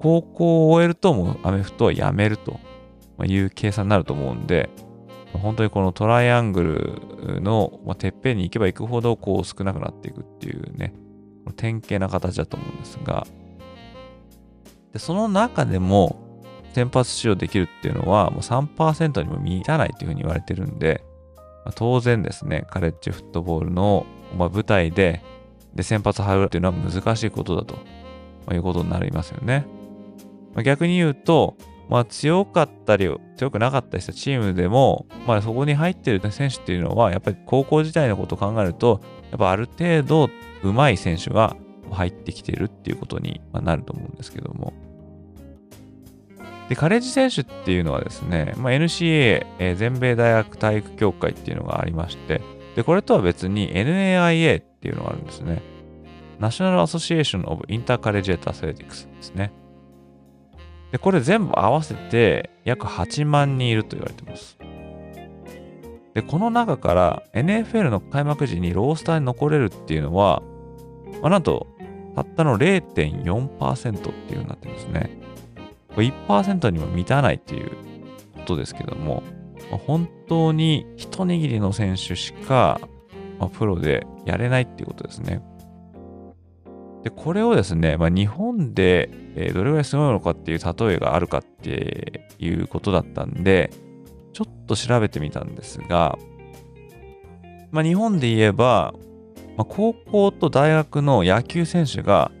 [0.00, 2.60] 高校を終えるともうアメフトはやめると、
[3.24, 4.68] いう計算になると思うんで、
[5.32, 6.62] 本当にこのトライアング
[7.24, 10.94] ルの、てっぺんに行けば行くほどこう少なくなっていくっていうね、
[11.52, 13.26] 典型な形だと思うんですが、
[14.92, 16.20] でその中でも
[16.74, 21.04] 先発使用できるっていうのはもう3%にも満たないっていうふうに言われてるんで、
[21.64, 25.22] まあ、当然ですね、カレッジフットボールの、まあ、舞台で
[25.74, 27.74] で先発張るっていうのは難しいことだと、
[28.46, 29.66] まあ、いうことになりますよね。
[30.54, 31.56] まあ、逆に言うと、
[31.88, 40.30] まあ、強かったり強くなかったりしたチームでも、まあ、そこに入ってる選手っていうのはやっぱり高校時代のことを考えるとやっぱある程度
[40.62, 41.56] 上手い選手が
[41.90, 44.72] 入ってきてるっていうことになると思うんですけども。
[46.68, 52.40] でカレッジ選手っていうのはですね、まあ、NCA、えー、全米大学体育協会っていうのがありまして
[52.74, 55.62] でこれとは別に NAIA っていうのがあるんですね。
[56.40, 59.52] National Association of Intercollegiate Athletics ですね。
[60.94, 64.56] で、これ全部合わせて約8万人いると言われてます。
[66.14, 70.40] で、この中から NFL の開幕時にロースターに残れるっていうのは、
[71.20, 71.66] まあ、なんと、
[72.14, 75.18] たったの0.4%っていう風になってるんですね。
[75.96, 77.70] これ1%にも満たないっていう
[78.34, 79.24] ことですけども、
[79.72, 82.80] まあ、本当に一握りの選手しか、
[83.40, 85.42] まあ、プロでやれないっていうことですね。
[87.04, 89.10] で、これをですね、まあ、日本で、
[89.52, 93.70] どれぐらいすごいのかっていう例えがあるかっていうことだったんで、
[94.32, 96.18] ちょっと調べてみたんですが、
[97.70, 98.94] まあ、日本で言えば、
[99.56, 102.32] まあ、高校と大学の野球選手が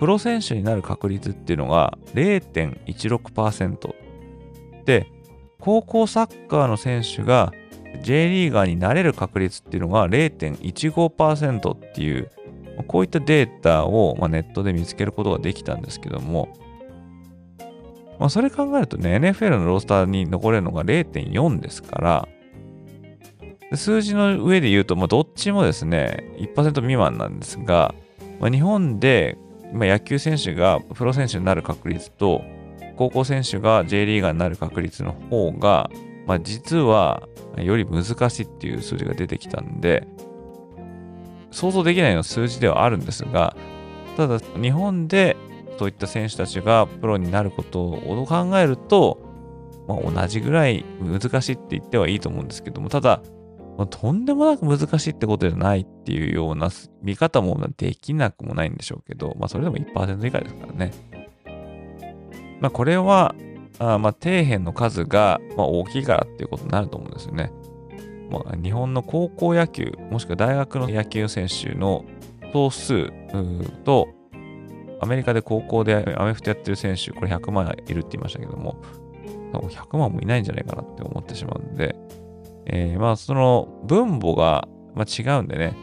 [0.00, 3.94] プロ選手になる確率っていうのが0.16%
[4.84, 5.06] で、
[5.60, 7.52] 高校サッカーの選手が
[8.02, 12.30] J リーガーになれる確率っていうのが0.15%っていう
[12.82, 16.48] こういったデータを、まネットで見つけることができたんですけども、
[18.18, 22.28] まあ、それ考えるとね、NFL のロースターに残れるのが0.4ですから、
[23.76, 27.94] 数字の上で言うと、ま、どっちもですね、1%未満なんですが、
[28.38, 29.38] ま、日本で、
[29.72, 32.42] ま野球選手がプロ選手になる確率と、
[32.96, 35.88] 高校選手が J リーガーになる確率の方が、
[36.26, 40.06] まあ、実はより難しいっていう数字が出てきたんで、
[41.50, 43.56] 想像できないような数字ではあるんですが、
[44.16, 45.36] ただ日本で
[45.78, 49.18] そういった選手たちがプロになることを考えると、
[49.88, 53.22] まあ、同じぐらい難しいって言ってはいいと思うんですけども、ただ、
[53.78, 56.70] まあ、とんでもなく難しいってことじゃないっていうような
[57.02, 60.92] 見方もできなくもないんでしょうけど、まあ、それでも1%以下ですからね。
[62.60, 63.34] まあ、これは、
[63.78, 67.50] あまあ、底辺の数が、ま、大きいからっていうことになると思うんですよね。
[68.30, 72.04] まあ、日本の高校野球、もしくは大学の野球選手の
[72.52, 73.10] 総数
[73.84, 74.08] と、
[75.02, 78.80] アメリカで高校でアメフトやってる選手、これ100万いるって言いましたけども、
[79.52, 81.96] 100万もいないんじゃないかなって思ってしまうんで、
[82.66, 85.74] えー、まあその分母が、まあ、違うんでね、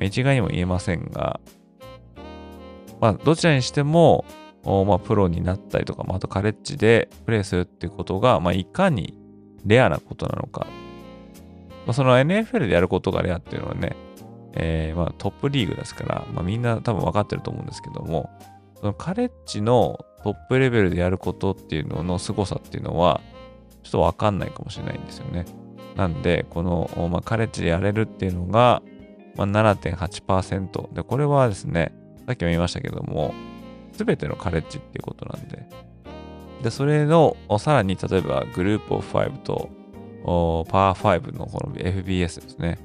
[0.00, 1.40] 一概にも言えませんが、
[3.00, 4.24] まあどちらにしても、
[4.64, 9.18] まあ、プロになったりとか、まあ、あとカレッジでプレーするっていうことが、まあ、いかに
[9.64, 10.66] レアなことなのか。
[11.86, 13.96] まあ、その NFL でやることがレアっていうのはね、
[14.54, 18.30] えー、まあトップリーグですから、まあ、みんな多分分かってると思うんですけども、
[18.78, 23.20] そのカレッジのトップレベルでやることっていうのの凄さっていうのは、
[23.82, 25.44] ちょっと分かんないかもしれないんですよね。
[25.96, 28.82] なんで、この、まあ、カレッジでやれるっていうのが、
[29.36, 30.92] まあ、7.8%。
[30.94, 31.92] で、これはですね、
[32.26, 33.34] さっきも言いましたけども、
[33.92, 35.66] すべてのカレッジっていうことなんで。
[36.62, 39.70] で、それの、さらに例えばグループオフ5と
[40.22, 42.78] パワー5のこの FBS ですね。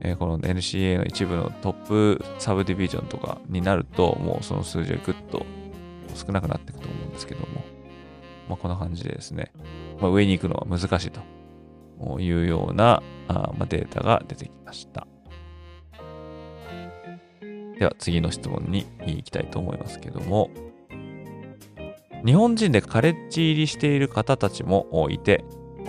[0.00, 5.46] えー、この NCA の一部のトップサブディビジョンとかになると、もうその数字がぐっと
[6.14, 7.46] 少なくなっていくと思うんですけども、
[8.48, 9.52] まあ、こんな感じでですね、
[10.00, 15.06] まあ、上に行くのは難しいというようなあ、まあ、データが出てきました。
[17.78, 20.50] では次の質問に行きたいと思いますけども、
[22.24, 25.44] 日本人でカレッジ入りしている方たちもいて、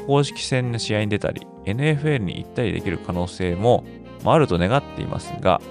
[0.07, 3.83] 公式戦の試合に出たり、NFL に行ったりできる可能性も
[4.23, 5.61] あると願っていますが、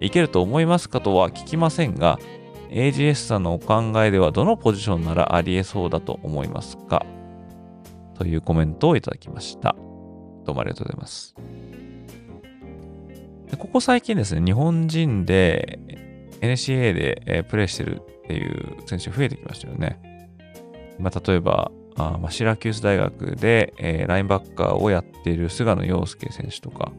[0.00, 2.18] いけると思いますかとは聞きませんが、
[2.70, 7.04] AGS さんのお考えではどのポジションならありえそうだと思いますか？
[8.14, 9.76] というコメントをいただきました。
[10.44, 11.34] どうもありがとうございます。
[13.58, 15.78] ここ最近ですね、日本人で
[16.40, 20.00] NCA でプレイしてるっていう選手増えてきましたよね。
[20.98, 26.92] まあ、例えば、あまあ、シラキュース大学で、えー、ラインバッカーをやっている菅野陽介選手とか、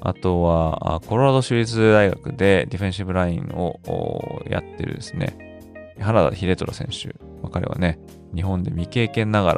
[0.00, 5.60] あとは、コロラド州立大学でディフェンシブラインをやってるですね、
[6.00, 7.14] 原田秀虎選手。
[7.42, 7.98] ま、彼はね、
[8.34, 9.54] 日本で未経験なが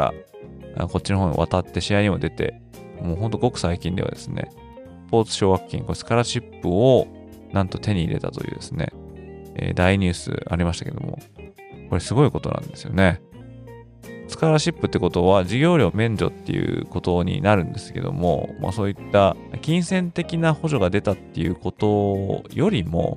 [0.76, 2.61] ら、こっちの方に渡って試合にも出て、
[3.01, 4.51] もうほんとごく最近ではですね、
[5.09, 7.07] スポーツ奨学金、これスカラシップを
[7.53, 8.89] なんと手に入れたというですね、
[9.55, 11.18] えー、大ニュースありましたけども、
[11.89, 13.20] これすごいことなんですよね。
[14.35, 23.16] スカラシップってことは授業料免除っていうことになるんですけども、まあ、そういった金銭的な補助が出たっていうことよりも、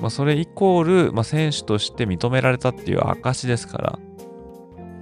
[0.00, 3.98] まあ、それイコール、まあ、選手として認められたっていう証ですから、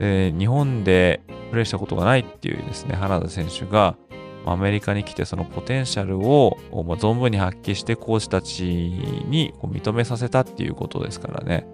[0.00, 1.20] 日本で
[1.50, 3.98] プレーしたことがないっていうですね、花田選手が、
[4.46, 11.66] アメリカに来てそのポテンシャルを存分に発揮してコーチたちに認めさせたっていうことですからね。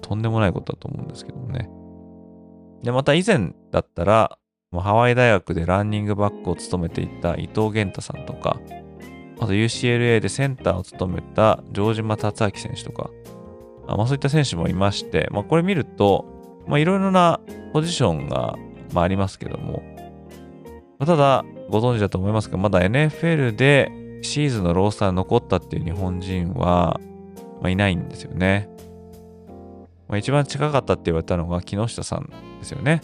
[0.00, 1.70] とんでもないことだと思うんですけどもね。
[2.82, 4.38] で、また以前だったら、
[4.72, 8.60] ハワイ大学でランニングバックを務めていた伊藤玄太さんとか、
[9.38, 13.10] あと UCLA でセンターを務めた城島達明選手とか、
[13.86, 16.24] まあ、そういった選手もいまして、まあ、これ見ると、
[16.66, 17.40] まあ、いろいろな
[17.72, 18.56] ポジションが、
[18.92, 19.82] まあ、ありますけども、
[20.98, 23.90] ま、ただ、ご存知だと思いますが、まだ NFL で
[24.22, 27.00] シーズンのロースター残ったっていう日本人は、
[27.60, 28.68] まあ、いないんですよね。
[30.08, 32.30] まあ、一番近かったって言われたのが木下さん
[32.60, 33.00] ですよね。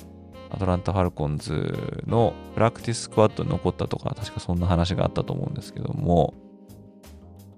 [0.51, 6.35] アトランタ・ファルコンズのプラクティススクワットに残ったとか、確かそんな話があったと思うんですけども、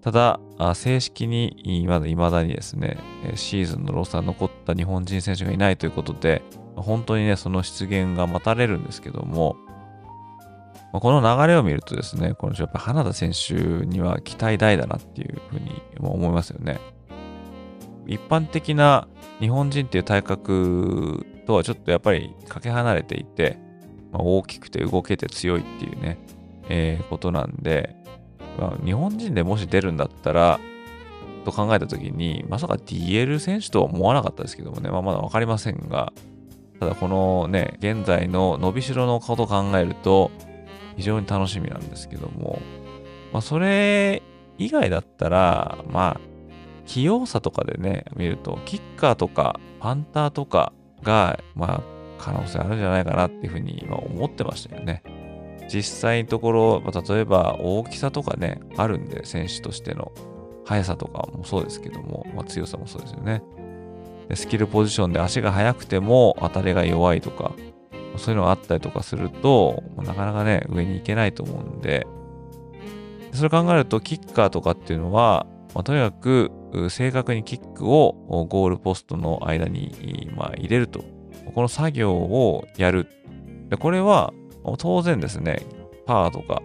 [0.00, 0.38] ただ、
[0.74, 2.98] 正式にまだ未だにですね、
[3.34, 6.42] シーズンのロスター残った日本人選手がいないということで、
[6.76, 9.56] 本当にね、その出現が待たれるんですけども、
[10.92, 16.78] この流れを見るとですね、このやっぱ花田選手には期待大だなっていうふうに思いますよね。
[18.06, 19.08] 一般的な
[19.40, 23.58] 日本人っていう体格とはちょっとやっぱりかけ離れていて、
[24.12, 26.18] まあ、大きくて動けて強いっていうね、
[26.68, 27.96] えー、ことなんで、
[28.58, 30.60] まあ、日本人でもし出るんだったら、
[31.44, 36.12] と考えたときに、まさか DL 選手とは思わなかったですけどもね、まあ、まだわかりませんが、
[36.80, 40.30] ただこのね、現在の伸びしろのことを考えると、
[40.96, 42.60] 非常に楽しみなんですけども、
[43.32, 44.22] まあ、それ
[44.58, 46.33] 以外だったら、まあ、
[46.86, 50.72] 器用さとかでね、見ると、キッカーとかパンターとか
[51.02, 51.82] が、まあ、
[52.18, 55.02] 可能性あるんじゃないかなっていうふうに今思ってましたよね。
[55.68, 60.12] 実際のところ、例えば大きさとかね、あるんで、選手としての
[60.64, 63.42] 速さとかもそうですけども、まあ、強さもそうですよね。
[64.34, 67.52] スキルポジションで足が速くても当たりが弱いとか、
[68.16, 72.06] そういうのがあったりとかすると、なかなかね、上に行けないと思うんで、
[73.32, 76.52] それ考えると、キッカーとかっていうのは、まあ、とにかく
[76.88, 81.04] 正確にキックをゴールポストの間に、まあ、入れると。
[81.54, 83.06] この作業をやる。
[83.68, 84.32] でこれは
[84.78, 85.62] 当然ですね、
[86.06, 86.62] パワーとか、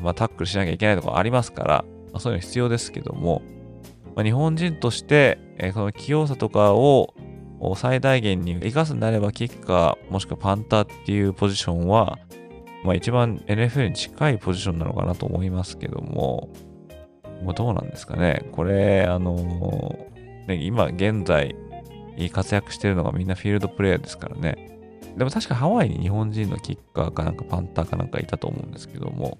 [0.00, 3.42] まあ、タックルしなきゃいけないとかありますから、まあ、そういうの必要ですけども、
[4.14, 7.14] まあ、日本人として、えー、この器用さとかを
[7.76, 12.18] 最大限に生かすんであれば、キッカーもしくはパンターっていうポジションは、
[12.84, 16.50] まあ、一番 NFL に近いポジションなのかなと思いますけども、
[17.42, 18.44] もうどうなんですかね。
[18.52, 19.98] これ、あの、
[20.46, 21.54] ね、今現在
[22.32, 24.78] 活躍してるのがみんなフィールドプレイヤーですからね。
[25.16, 29.38] でも確かハワイに日本人のキッカーかなんかパンターかなんかいたと思うんですけども。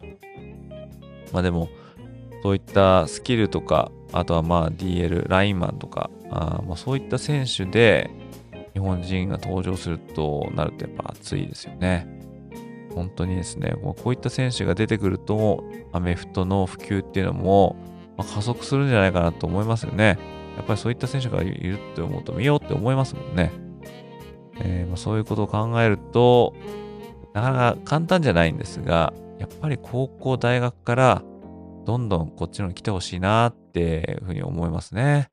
[1.32, 1.68] まあでも、
[2.42, 8.10] そういったスキルとか、あとはまあ DL、ラインマンとか、あまあそういった選手で
[8.72, 12.15] 日本人が登場するとなるとやっぱ熱いですよね。
[12.96, 17.76] 本当にですね、こういった選手が出てくると、アメフトの普及っていうのも、
[18.16, 20.18] ま、加速するんじゃないかなと思いますよね。
[20.56, 23.52] やっぱりそういった選手がいるって思うと見ようって思いますもんね。
[24.60, 26.54] えー、ま、そういうことを考えると、
[27.34, 31.22] なかなか簡単じゃないんですが、やっぱり高校、大学から
[31.84, 35.28] どんどんこっちのに来てほしいなっていうふうに思いますね。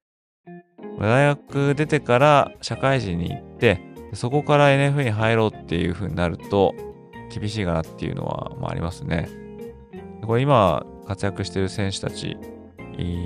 [0.99, 3.79] 大学出てから社会人に行って、
[4.11, 6.75] そこから NF に入ろうっていうふうになると
[7.39, 9.29] 厳しいかなっていうのは、まあ、ありますね。
[10.25, 12.37] これ今活躍してる選手たち、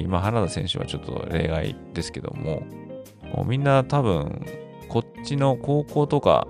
[0.07, 2.63] まあ、花田選手はちょっと例外ですけども、
[3.35, 4.45] もうみんな多分
[4.89, 6.47] こっちの高校とか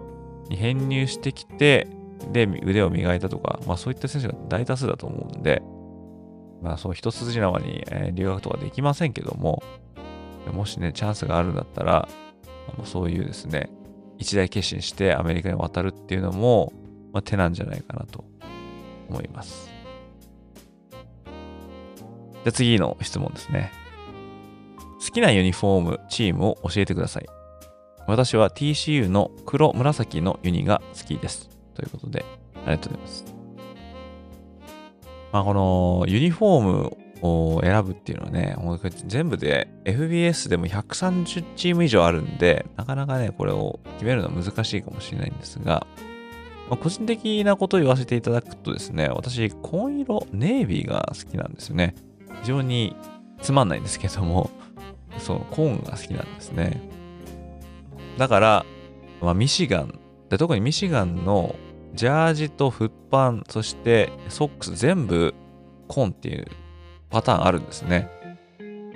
[0.50, 1.88] に編入してきて、
[2.32, 5.62] で、腕を磨いたとか、まあそういった選手が大多数だと思うんで、
[6.62, 9.64] まあそう一筋縄に、え留学とかできませんけども、
[10.52, 12.08] もしね、チャンスがあるんだったら、
[12.84, 13.70] そういうですね、
[14.18, 16.74] 一大決心してアメリカに渡るっていうのも、
[17.18, 18.24] まあ、手なんじゃないかなと
[19.10, 19.72] 思います。
[21.26, 23.72] じゃあ次の質問ですね。
[25.00, 27.26] 好きなユニフォーム、チームを教えてください。
[28.06, 31.50] 私は TCU の黒紫のユニが好きです。
[31.74, 33.26] ということで、ありがとうございます。
[35.32, 36.98] まあ、このユニフォーム
[37.56, 38.56] を選ぶっていうのはね、
[39.08, 45.88] 全部で FBS でも130チーム以上あるんで、なかなかね、これを決めるのは難しいかもしれないんですが、
[46.70, 51.96] まあ、個人的なことを言わせていただくとですね、私、紺色、ネイビーが好きなんですよね。
[52.42, 52.96] 非常に
[53.42, 54.50] つまんないんですけども、
[55.18, 56.82] そう、コーンが好きなんですね。
[58.18, 58.66] だから、
[59.22, 60.00] まあ、ミシガン、
[60.30, 61.56] で特にミシガンの
[61.94, 65.34] ジャージとフッパン、そしてソックス全部
[65.88, 66.48] コーンっていう
[67.10, 68.10] パターンあるんですね。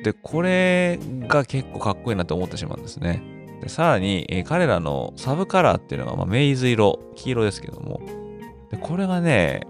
[0.03, 3.23] で、これが結構かっこいいなと思ってしまうんですね。
[3.61, 8.01] でさらに、えー、彼らのサブカラーっていうのが、まあ、メイズ色、黄色ですけども、
[8.69, 9.61] でこれがね、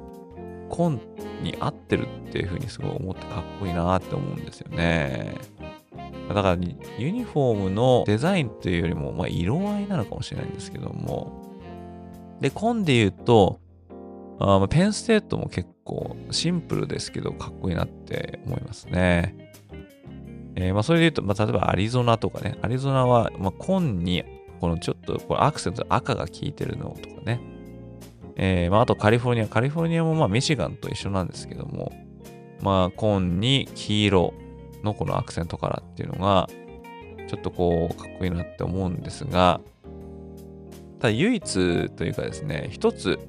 [0.69, 1.01] コン
[1.43, 5.35] に合ってるっていう風にすごい思ってかっこいいなって思うんですよね。
[6.29, 6.57] だから、
[6.97, 11.33] ユニフォームのデザインというよりも、まあ、色合いなのかもしれないんですけども、
[12.39, 13.59] で、コンで言うと、
[14.39, 19.50] あ、ペンステートも結構シンプルですけどかっこいいなって思いますね。
[20.55, 24.23] えー、まあそれで言うと、まあ、例えばアリゾナとかね、アリゾナは、まあ、紺に、
[24.59, 27.41] このちょっとこれアクセント赤が効いてるのとかね。
[28.35, 31.91] えー、まああとカリフォルニア、カリフォルニアもまあミシガンと一緒なんですけども、
[32.61, 34.33] まあ紺に黄色
[34.83, 36.47] のこのアクセントカラーっていうのが、
[37.27, 39.61] ちょっとこう、かっこいいなって思うんですが、
[40.99, 43.19] ただ唯一というかですね、一つ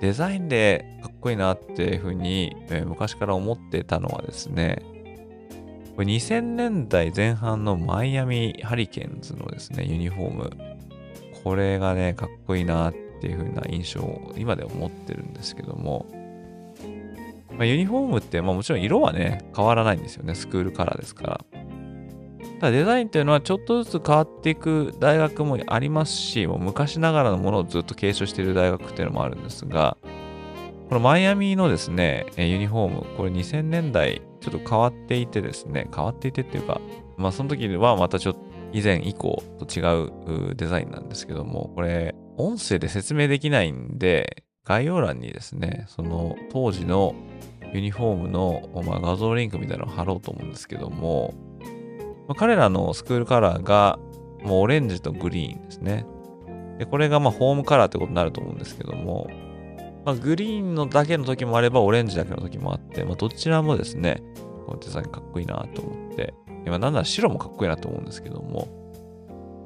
[0.00, 4.82] デザインでかっこいいなっていうふうに、えー、昔から思ってたのはですね、
[5.94, 10.50] これ2000年代前半のマイアミハリケーンズのですね、ユニフォーム。
[11.44, 16.06] これがね、かっこいいなっていう風な印象を今では持ってるんですけども、
[17.50, 20.34] まあ、ユニフォームって、まあ、もちろん色はね、変わらないんですよね。
[20.34, 21.44] スクールカラーですから。
[22.60, 29.96] ただデザインっていうのはちょっとずつ変わっていく大学もありますし、もう昔ながらのものをずっと継承している大学っていうのもあるんですが、
[30.92, 36.82] このマイアミのですね、ユニフォーム、これ2000年代ちょっと変わっていてですね、変わっていてっていうか、
[37.16, 38.40] まあその時はまたちょっと
[38.74, 39.80] 以前以降と違
[40.50, 47.14] うデザインなんですけども、これ音声で説明できないんで、概要欄にですね、その当時の
[47.72, 51.32] ユニフォームの、まあ、画像リンクみたいなのを貼ろうと思うんですけども、
[52.28, 53.98] まあ、彼らのスクールカラーが
[54.42, 56.04] もうオレンジとグリーンですね。
[56.76, 59.30] で、これがまあホームカラーってことになると思うんですけども、
[60.04, 64.22] まあ、グリーンのだけの時もあれば、オレンジだけの時もあって、まあ、どちらもですね、
[64.66, 66.34] このデザインかっこいいなと思って、
[66.66, 68.68] 今なんなら白もかっこいいなと思うんですけども、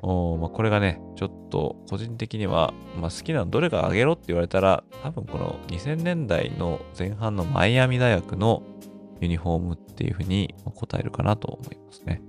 [0.02, 8.62] おまあ、これがね、ちょっと個人的には、まあ、好きなのどれかあげろって言われたら、多分この2000年代の前半のマイアミ大学の
[9.20, 12.22] ユニフォームっていうふうに答えるかなと思いますね。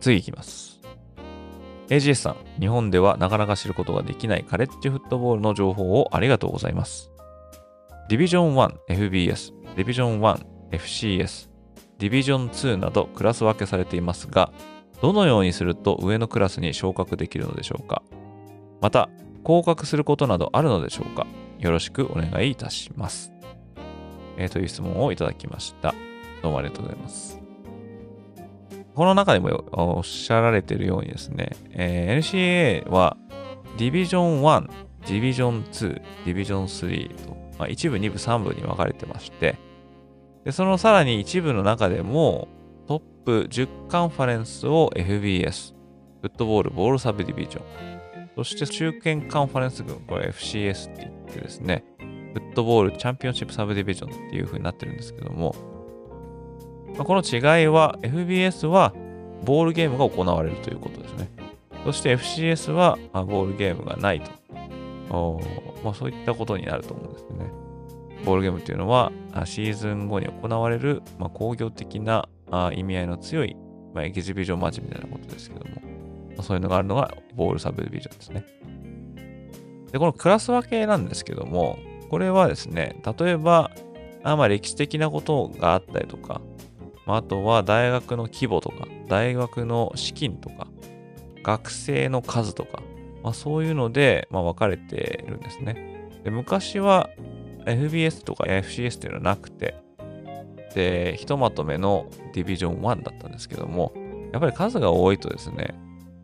[0.00, 0.65] 次いきます。
[1.88, 7.10] AGS さん、日本ではなかなか知ることができないカレッジフットボールの情報をありがとうございます。
[8.08, 10.20] ディビジョン 1FBS、ディビジョン
[10.70, 11.48] 1FCS、
[11.98, 14.52] ディビジョン2などクラス分けされていますが、
[15.00, 18.02] どのようにすると上のクラスに昇格できるのでしょうか
[18.80, 19.08] また、
[19.44, 21.26] 降格することなどあるのでしょうか
[21.60, 23.32] よろしくお願いいたします。
[24.36, 25.94] えー、という質問をいただきました。
[26.42, 27.45] どうもありがとうございます。
[28.96, 33.18] この中でもおっしゃられているようにですね、えー、NCA は
[33.76, 34.70] ディビジョン1、
[35.06, 39.56] ディビジョン2、ディビジョン3と、まあ、1部、2部、3部に分かれてまして、
[40.44, 42.48] でそのさらに一部の中でも
[42.88, 45.74] トップ10カンファレンスを FBS、
[46.22, 47.64] フットボール、ボールサブディビジョン、
[48.34, 51.84] そして中堅カンファレンス群、これ FCS って言ってですね、
[52.32, 55.54] フットボールチャンピオンシップサブディビジョンっていう風になってるんですけども、
[56.98, 58.92] ま、この違いは FBS は
[59.44, 61.30] ボールゲームが行われるということですね。
[61.84, 64.20] そして FCS はボールゲームがない
[65.08, 65.40] と。
[65.84, 67.50] まあ、そういったことになると思うんですね。
[68.24, 69.12] ボールゲームっていうのは
[69.44, 72.28] シーズン後に行われる、まあ、工業的な
[72.74, 73.56] 意味合いの強い、
[73.94, 75.76] まあ、エキシビジョンマッチみたいなことですけども、
[76.30, 78.44] まあ、そういうのがあるのがボールサブディビジョンですね。
[79.92, 81.78] で、このクラス分けなんですけども、
[82.10, 83.70] これはですね、例えば、
[84.24, 86.40] あまあ歴史的なことがあったりとか、
[87.06, 90.66] あとは大学の規模とか、大学の資金とか、
[91.42, 92.82] 学生の数とか、
[93.22, 96.10] まあ、そういうので、まあ、分かれてるんですね。
[96.24, 97.10] で昔は
[97.66, 99.76] FBS とか FCS っていうのはなくて、
[100.74, 103.92] で、ひとまとめのディビジョン1だったんですけども、
[104.32, 105.74] やっぱり数が多いとですね、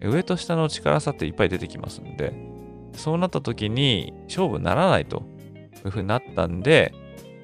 [0.01, 2.33] 上と下の力差っていっぱい出てきますんで、
[2.95, 5.23] そうなった時に勝負ならないと
[5.85, 6.93] いうふうになったんで、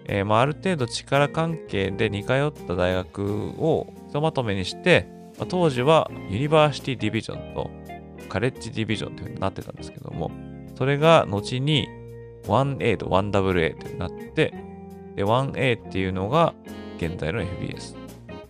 [0.09, 5.07] えー、まあ、ある程度力関係で似通った大学をひとまとめにして、
[5.39, 7.71] まあ、当時はユニバーシティディビジョンと
[8.29, 10.31] カレッジディビジョンというふうになってたんですけども、
[10.77, 11.87] それが後に
[12.45, 14.55] 1A と 1WA となって、
[15.15, 16.55] で 1A っていうのが
[16.97, 17.97] 現在の FBS、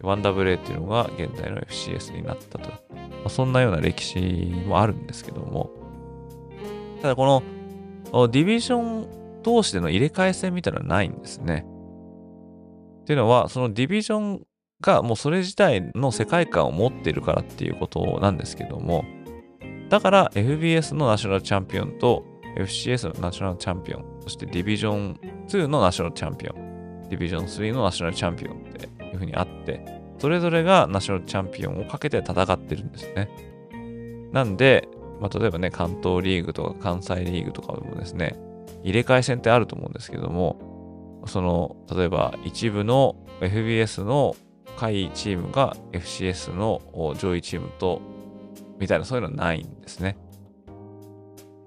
[0.01, 2.71] 1WA っていうのが現在の FCS になったと。
[2.71, 4.21] まあ、そんなような歴史
[4.67, 5.71] もあるんですけども、
[7.03, 7.43] ただこ
[8.13, 9.18] のディビジョン
[9.49, 11.65] 同士での入れ替え戦みたいなのはないんですね。
[13.01, 14.43] っていうのは、そのディビジョン
[14.83, 19.07] がもうそれ自体の世界観を持っているからっていうことなんですけども、
[19.89, 22.27] だから FBS のナショナルチャンピオンと
[22.59, 25.19] FCS のナショナルチャンピオン、そしてディビジョン
[25.49, 29.83] 2のナショナルチャンピオン、ディビジョン3のナショナルチャンピオンっていうふうにあって、
[30.19, 33.31] それぞれがナショナルチャンピオンをかけて戦ってるんですね。
[34.33, 34.87] なんで、
[35.23, 38.39] まあ、例えばね、関東リーグとか関西リーグとかもですね、
[38.83, 44.37] 入れ替え戦ってあると思うんですけども、その、例えば一部の FBS の
[44.77, 46.81] 下位チームが FCS の
[47.19, 48.01] 上位チームと、
[48.79, 50.17] みたいなそういうのはないんですね。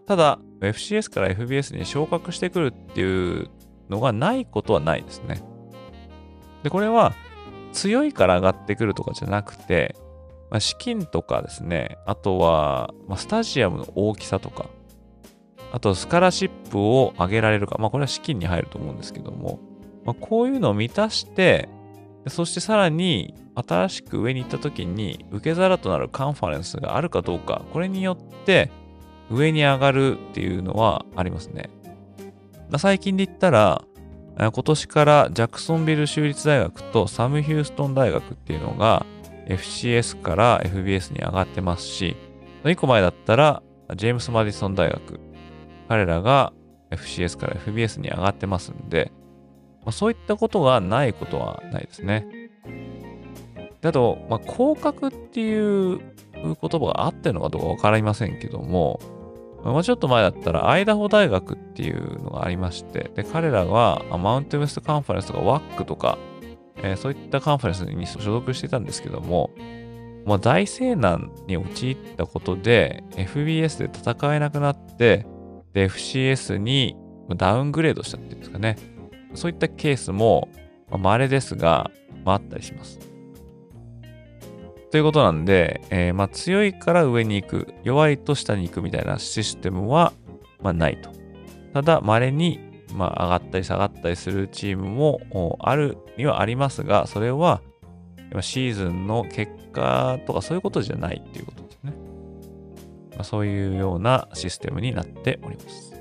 [0.08, 3.50] ただ、FCS から FBS に昇格してくるっていう
[3.90, 5.42] のがないことはないですね。
[6.64, 7.14] で、これは
[7.74, 9.96] 強いから上がってくるとかじゃなくて、
[10.50, 14.66] まあ、資金とかですね、あとは、まあ、スタジアムの大きさとか、
[15.72, 19.60] あとスカラシップを上げられるか、まあこれは資金に入ると思うんですけども、
[20.04, 21.70] まあ、こういうのを満たして、
[22.28, 28.72] そしてさらに新しく上に行った時に受け皿となるカンファレンスがあるかどうか、これによって
[29.30, 31.70] 上に上がるっていうのはありますね。
[32.78, 33.84] 最近で言ったら、
[34.38, 39.06] 今年からジャクソンビル州立大学とサム・ヒューストン大学っていうのが
[39.48, 42.16] FCS から FBS に上がってますし、
[42.64, 43.62] 1個前だったら
[43.96, 45.20] ジェームス・マディソン大学。
[45.92, 46.54] 彼らが
[46.92, 49.12] FCS から FBS に上がってますんで、
[49.82, 52.26] まあ、そういったことがないことはないですね。
[53.82, 56.00] であと、まあ、降格っていう
[56.34, 59.02] 言葉があってるのかどうかわかりませんけども、
[59.66, 66.18] まあ、ちょっと前だったら、アイダホ大学っていうのがありまして、で、彼らは、マウンテンウェストカンファレンスとか WAC とか、
[66.78, 69.52] えー、そういったカンファレンスに所属してたんですけども、
[70.26, 75.26] まあ、大西難に陥ったことで、FBS で戦えなくなって、
[75.74, 76.96] で、FCS に
[77.36, 78.78] ダウングレードしたっていうんですかね。
[79.34, 80.50] そういったケースも、
[80.90, 81.92] まあ、稀ですが、
[82.26, 83.00] まあ、あったりします。
[84.92, 90.12] ということなんで、えー、まあ、強いから上に行く、弱いと下に行くみたいなシステムは、
[90.62, 91.12] まあ、ないと。
[91.74, 92.60] ただ、稀に、
[92.94, 97.62] まあ、上がったり下がったりするチームもあるにはありますが、それは
[98.42, 101.61] シーズンの結果とかそういうことじゃないっていうこと。
[103.12, 105.94] まあ、そういうようなシステムになっております。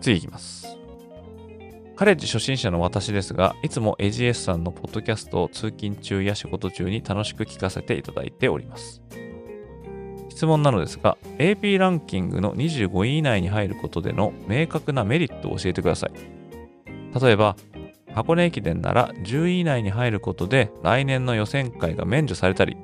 [0.00, 0.62] 次いきます。
[1.94, 9.02] カレッジ初心者の私ですが、いつも AGS さんのポッドキャストを通勤中や仕事中に楽しく聞かせていただいております。
[10.28, 16.12] 質問なのですが、AP ランキングの25位以内に入ることでの明確なメリットを教えてください。
[17.20, 17.54] 例えば、
[18.12, 22.76] 箱根駅伝なら10位以内に入ることで来年の予選会が免除されたり、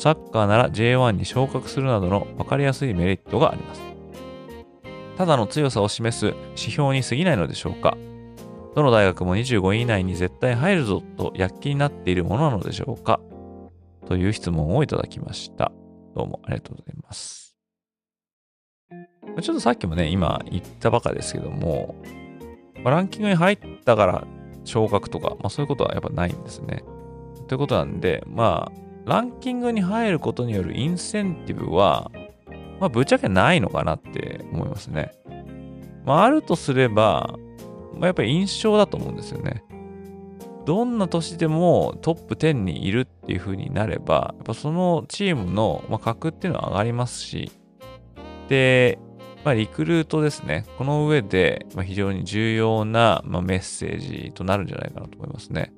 [0.00, 3.82] サッカーなら J1 に昇格するなどの分かりやすいメリットがあります。
[5.18, 6.24] ただの強さを示す
[6.56, 7.98] 指標に過ぎないのでしょうか
[8.74, 13.20] どの大学も25位以内に絶対入るぞと躍起になっているものなのでしょうか
[14.06, 15.70] という質問をいただきました。
[16.14, 17.58] どうもありがとうございます。
[19.42, 21.94] ちょっとさっきもね、今言ったばかりですけども、
[22.82, 24.26] まあ、ランキングに入ったから
[24.64, 26.84] 昇格とか、まあそういうことはやっぱないんですね。
[27.48, 32.10] ということなんで、まあ、ランキングに入ることによるインセンティブは、
[32.78, 35.12] まあぶっちゃけないのかなって思いますね。
[36.04, 37.36] まああるとすれば、
[37.94, 39.64] まあ、やっぱり印象だと思うんですよね。
[40.66, 47.50] どんな年でもトップ10にいるっていう風になれば、やっぱそのチームの、ま格っていうのは上がりますし、
[48.48, 48.98] で、
[49.44, 50.66] まあ、リクルートですね。
[50.76, 55.72] この上で、ま非常に重要な、まメッセージとなるんじゃないかなと思いますね。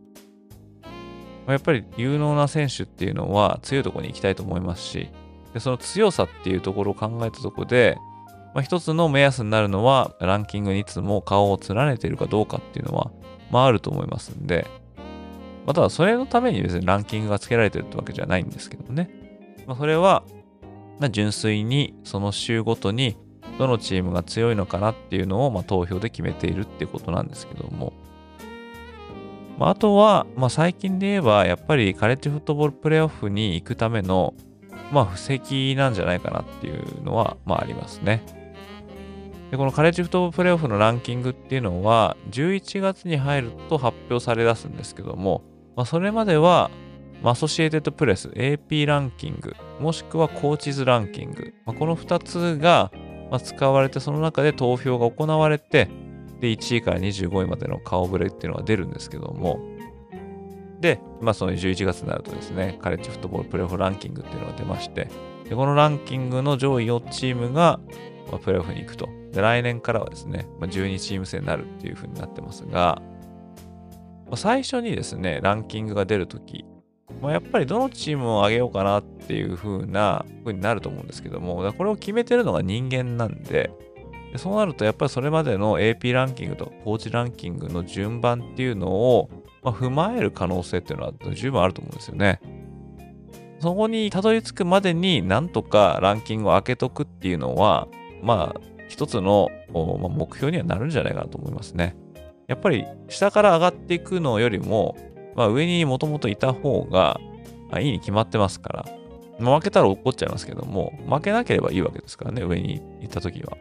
[1.48, 5.08] やっぱり有能な選手っていうのは強いところに行きたいと思いますし、
[5.54, 7.98] でその強さっていうところを考えたところで、
[8.54, 13.10] まあ、一つの目安になるのは、ランキングにいつも顔を連ねているかどうかっていうのは、
[13.50, 14.66] まああると思いますんで、
[15.66, 19.10] まあ、ただそれのために別にランキングがつけられてるってわけじゃないんですけどね。
[19.66, 20.24] まあ、それは、
[20.98, 23.16] まあ、純粋にその週ごとに
[23.58, 27.92] どのチームが強いのかなっていうのを、まあ、投票で決めているってことなんですけども。
[29.62, 34.34] まあ、あとは、まあ、最近で言えば、やっぱりカレッジフットボールプレーオフに行くための、
[34.90, 38.24] まあ、布石なんじゃないかなっていうのは、まあ、ありますね。
[39.52, 45.44] で、このカレッジフットボールプレーオフのランキングっていうのは、11月に入ると発表され出すんですけども、
[45.76, 46.68] まあ、それまでは、
[47.22, 52.90] アソシエテッドプレス、AP ランキング、もしくはコーチズランキング、まあ、この2つが
[53.30, 55.88] ま使われて、その中で投票が行われて、
[56.42, 59.60] で、1位から25位までの顔ぶれっていうのが出るんですけども、
[60.80, 65.08] で、まあ、その11月になるとですね、カレッジフットボールプレーオフランキングっていうのが出まして、
[65.48, 67.78] でこのランキングの上位4チームが、
[68.28, 69.08] まあ、プレーオフに行くと。
[69.30, 73.00] で、来年からはですね、まあ、12チーム制になるっていう風になってますが、
[74.26, 76.64] まあ、最初にですね、ランキングが出るとき、
[77.20, 83.70] まあ、やっぱりどのチームを上げようかなっていう風な風になると思うんですけども、これを決めてるのが人間なんで、
[84.32, 89.30] でそうなるとやっぱりそれまでの AP ランキングとコーチランキングの順番っていうのを、
[89.62, 92.40] まあ、踏まえる可能性っていうのは十分あると思うんですよね。
[93.60, 97.86] そこにたどり着くまでになんとかランキングを開けとくっていうのは、
[98.22, 101.94] まあ、一つの、目標にはなるんじゃないかなと思いますね。
[102.48, 104.96] やっぱり下から上がっていくのよりも、
[105.36, 107.20] まあ、上にもともといた方が
[107.78, 108.84] いいに決まってますか
[109.38, 113.56] ら、負けたら怒っちゃいますけども、負けなければいいわけですからね、上に行った時は。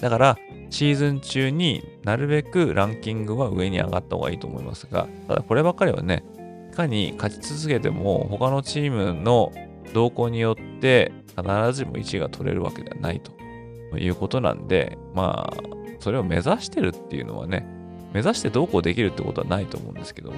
[0.00, 0.38] だから、
[0.70, 6.24] シーズン中になるべくランキングは上に上がった方がいいと思いますが、ただこればっかりはね、
[6.72, 9.52] いかに勝ち続けても他のチームの
[9.92, 11.42] 動向によって必
[11.72, 15.62] ずしも1位が取れるわけではないということなんで、まあ、
[15.98, 17.66] それを目指してるっていうのはね、
[18.12, 20.36] 目指してどうこうできるってことはないと思うんですけども、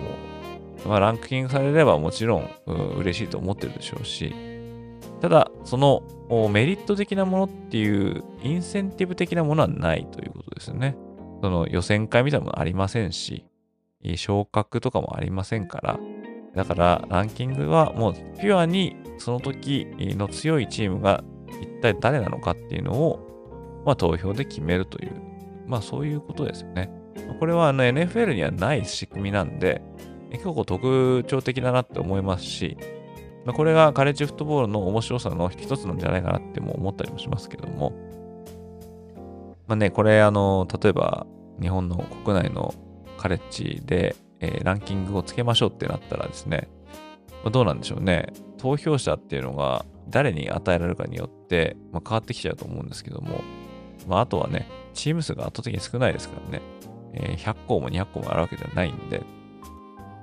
[0.87, 4.35] まあ、ランキングされればもちろん、うん、嬉しいと思ってるでしょうし、
[5.23, 6.03] ただ、その
[6.51, 10.97] メリット的なものっていうインセンティブ的なものはないということですよね。
[11.41, 13.45] その予選会みたいなものありませんし、
[14.17, 16.01] 昇格とかもありませんから、
[16.57, 21.23] だからランキングはもうピュアにその時の強いチームが
[21.61, 25.13] 一体誰なのかっていうのを、まあ、投票で決めるという、
[25.69, 26.91] まあそういうことですよね。
[27.39, 29.83] これはあの NFL にはない仕組みなんで、
[30.33, 32.77] 結構特徴的だなって思いますし、
[33.45, 37.93] まあ、これがカレッジフットボールの面白さの一つなんじゃないかなっても思ったりもしますけども、
[39.67, 41.27] まあね、これあの、例えば
[41.61, 42.75] 日本の国内の
[43.17, 46.69] カレッジで、えー、ランキングをつけましょうってなったらですね、
[47.43, 48.33] まあ、どうなんでしょうね。
[48.59, 53.41] 投票者っていうのが誰に与えられるかによって、まあ、変わってきちゃうと思うんですけども、
[54.07, 56.63] まあ、あとはね、チーム数が圧倒的に少ないですからね、
[57.15, 59.23] えー、100個も200個もあるわけじゃないんで、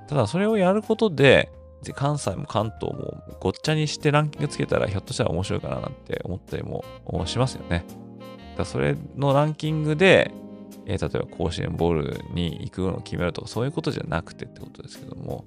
[0.08, 1.50] ただそれをやることで、
[1.82, 6.84] で関西も関東もごっちゃにしてランキングつけたらひょっとしたら面白いかななんて思ったりも
[7.26, 7.84] しますよね。
[8.56, 10.30] だそれのランキングで、
[10.86, 15.44] えー、例えば甲子園ボールに行くのを決めるとかそういうことじゃなくてってことですけども、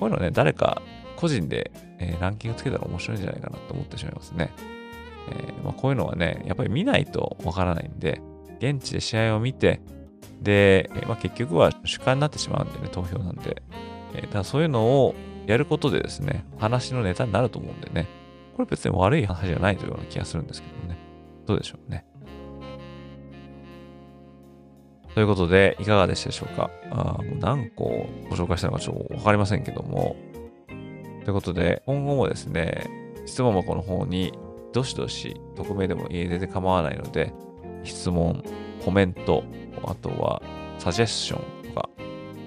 [0.00, 0.82] こういうのね、誰か
[1.16, 4.50] 個人で、えー、ランキングつけたら面白いんじゃないかなと思ってしまいますね。
[5.30, 8.20] えー、まあ、こういうのはね、やっぱり見ないとわからないんで、
[8.58, 9.80] 現地で試合を見て、
[10.40, 13.62] で、まあ、結局は主観になってしまうんでね、投票なんで。
[14.14, 15.14] えー、だそういうのを
[15.48, 18.06] やることでですね、話のネタになると思うんでね、
[18.54, 20.98] これ別に悪い話じゃないというような気がするんですけどね。
[21.46, 22.04] どうでしょうね。
[25.14, 26.70] ということで、いかがでしたでしょうか？
[26.90, 30.16] あもう何個ご紹介したのかちょっとわかりませんけども。
[31.24, 32.86] ということで、今後もですね、
[33.24, 34.34] 質問箱の方に
[34.74, 37.32] どしどし匿名でも入れて構わないので、
[37.84, 38.44] 質問、
[38.84, 39.44] コメント、
[39.82, 40.42] あとは
[40.78, 41.88] サジェッションとか、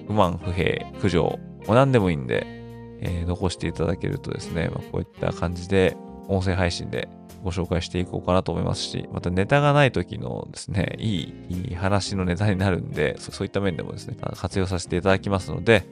[0.06, 2.61] 不満、不平、苦情、も何でもいいんで、
[3.02, 5.96] えー、残していただけるとですね、まあ、こういった感じで
[6.28, 7.08] 音声配信で
[7.42, 15.84] ご紹介していこうかなと思いますし、またネタがない時のですね、いい、いい話のネタになるんでそ、そういった面でもですね、活用させていただきますので、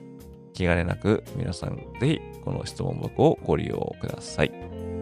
[0.53, 5.00] 気兼ねなく皆さんぜひこの質問箱をご利用ください。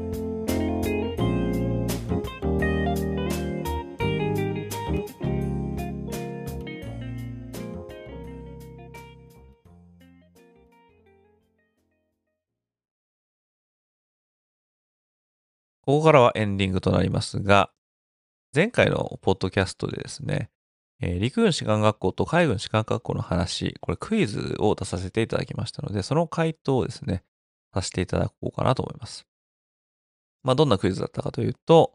[15.90, 17.72] ここからはエンディングとなりますが、
[18.54, 20.52] 前回のポッドキャストでですね、
[21.02, 27.24] えー、陸軍士官学校と海軍士官学校の話、これクイズを出させていただきましたので、その回答をですね、
[27.74, 29.26] させていただこうかなと思います。
[30.44, 31.94] まあ、どんなクイズだったかというと、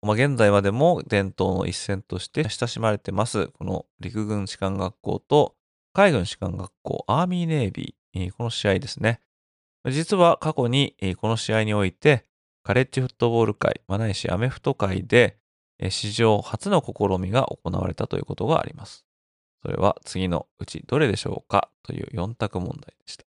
[0.00, 5.54] まあ、現在までも伝統の一戦として親しまれてます、この陸軍士官学校と
[5.92, 9.20] 海軍士官学校アーミーネイビー、この試合ですね。
[9.90, 12.27] 実は過去にこの試合において、
[12.68, 15.38] カレッジフットボール界、まないしアメフト界で、
[15.88, 19.06] 史上初の試みが行われたということがあります。
[19.62, 21.70] それは次のうちどれでしょうか？
[21.82, 23.24] という4択問題でした。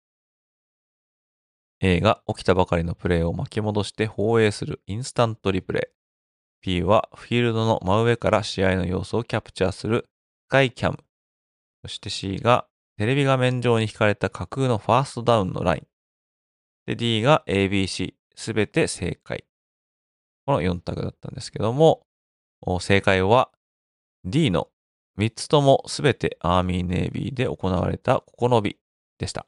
[1.80, 5.96] A が起きたばかりのプレーを巻き戻して放映するインスタントリプレイ。
[6.60, 10.04] B はフィールドの真上から試合の様子をキャプチャーする
[10.48, 10.98] スカイキャム。
[11.80, 12.66] そして C が
[12.98, 15.86] テレビ画面上に引かれた架空のファーストダウンのライン。
[16.84, 18.19] で D が ABC。
[18.40, 19.44] すべて正解。
[20.46, 22.06] この4択だったんですけども、
[22.80, 23.50] 正解は
[24.24, 24.68] D の
[25.18, 28.78] 3つともすべてアーミーネイビーで行われた試み
[29.18, 29.46] でした。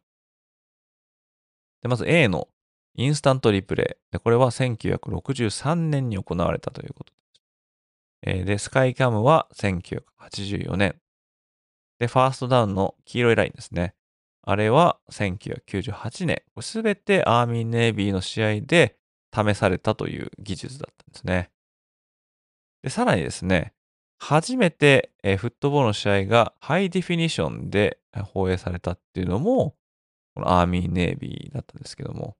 [1.81, 2.49] でまず A の
[2.95, 4.19] インスタントリプレイ。
[4.19, 7.13] これは1963年に行われたということ
[8.23, 8.45] です。
[8.45, 11.01] で、スカイキャムは1984年。
[11.99, 13.95] で、ファーストダウンの黄色いラインですね。
[14.43, 16.43] あれは1998年。
[16.61, 18.97] すべてアーミーネイビーの試合で
[19.35, 21.51] 試されたという技術だったんですね。
[22.83, 23.73] で、さらにですね、
[24.19, 27.99] 初めて、フットボールの試合がハイディフィニションで
[28.33, 29.77] 放映されたっていうのも、
[30.35, 32.37] このアーミーネイビーだったんですけども、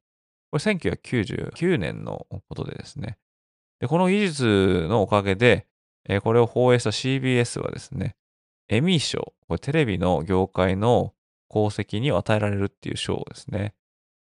[0.51, 3.19] これ1999年のことでですね。
[3.81, 5.67] で、この技術のおかげで、
[6.23, 8.17] これを放映した CBS はですね、
[8.69, 11.15] エミー賞、これテレビの業界の
[11.53, 13.75] 功績に与えられるっていう賞ですね。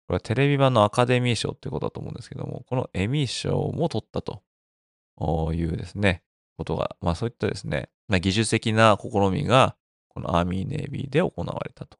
[0.06, 4.42] これはテレビ版のアカデミー賞っていうことだと思うんですけども、このエミー賞も取ったと
[5.52, 6.22] いうですね、
[6.56, 9.76] ことが、まあそういったですね、まあ、技術的な試みが、
[10.08, 11.98] このアーミーネイビーで行われたと。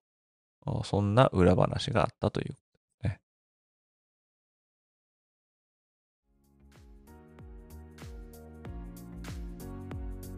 [0.84, 3.20] そんな裏話があったということですね。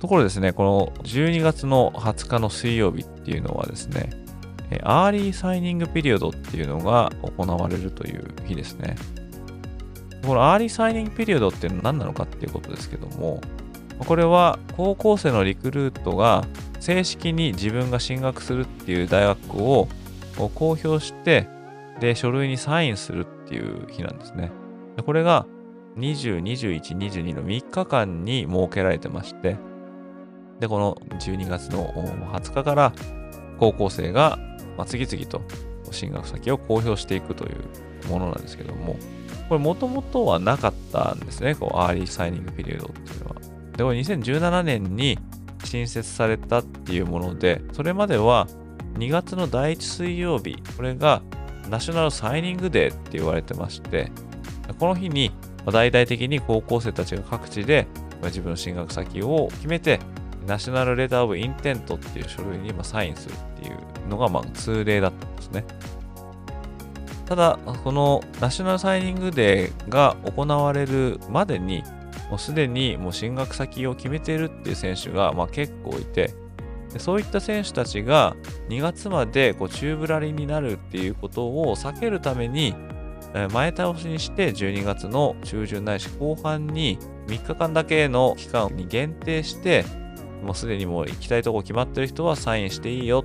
[0.01, 4.11] ところですね、この12月の20日の水曜日っていうのはですね、
[4.83, 8.97] Early Signing Period っていうのが行われるという日ですね。
[10.25, 13.41] この Early Signing Period っていうのは何なのかっていうことですけども、
[13.99, 16.45] これは高校生のリクルートが
[16.81, 19.89] 正式に自分が進学するっていう大学を
[20.55, 21.49] 公表して、
[22.01, 24.53] で、書類にサインするっていう日なんですね。
[25.05, 25.47] これが
[25.97, 29.57] 20、21、22の3日間に設けられてまして、
[30.61, 31.93] で、この12月の
[32.33, 32.93] 20日から
[33.59, 34.39] 高校生が
[34.79, 35.43] ま次々と
[35.91, 38.97] 進学先を公表していくというものなんですけども、
[39.49, 43.35] これもともとはなかったんですね、こう Early Signing Period っていうのは。
[43.77, 45.19] で、これ2017年に
[45.65, 48.47] 新設されたっていうもので、それまでは
[48.95, 51.23] 2月の第1水曜日、これが
[51.69, 54.11] ナショナルサイニングデーって言われてまして、
[54.79, 55.33] この日に
[55.67, 57.87] 大々的に高校生たちが各地で
[58.23, 60.01] 自分の進学先を決めて、
[60.49, 65.65] ナショナルレターオブインテントっていう書類にサインするっていうのがまあ通例だったんですね。
[67.27, 71.83] ただ、このナショナルサイニングデーが行われるまでに、
[72.31, 76.33] もうすでにもう進学先を決めているっていう選手がまあ結構いて、
[76.97, 78.35] そういった選手たちが
[78.71, 82.75] 2月までこう宙ぶらりになるっていうことを避けるために、
[83.53, 89.85] 前倒しにして12月の中旬ないし後半に3日間だけの期間に限定して、
[90.43, 93.25] もうすでにもう行きたいとこ決まってる人はサインしていいよ。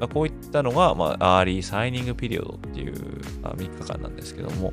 [0.00, 4.72] まあ、こういったのが、まあ、 Early Signing Period っていう、まあ、3日間なんですけども、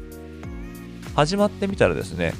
[1.16, 2.34] 始まってみたらですね、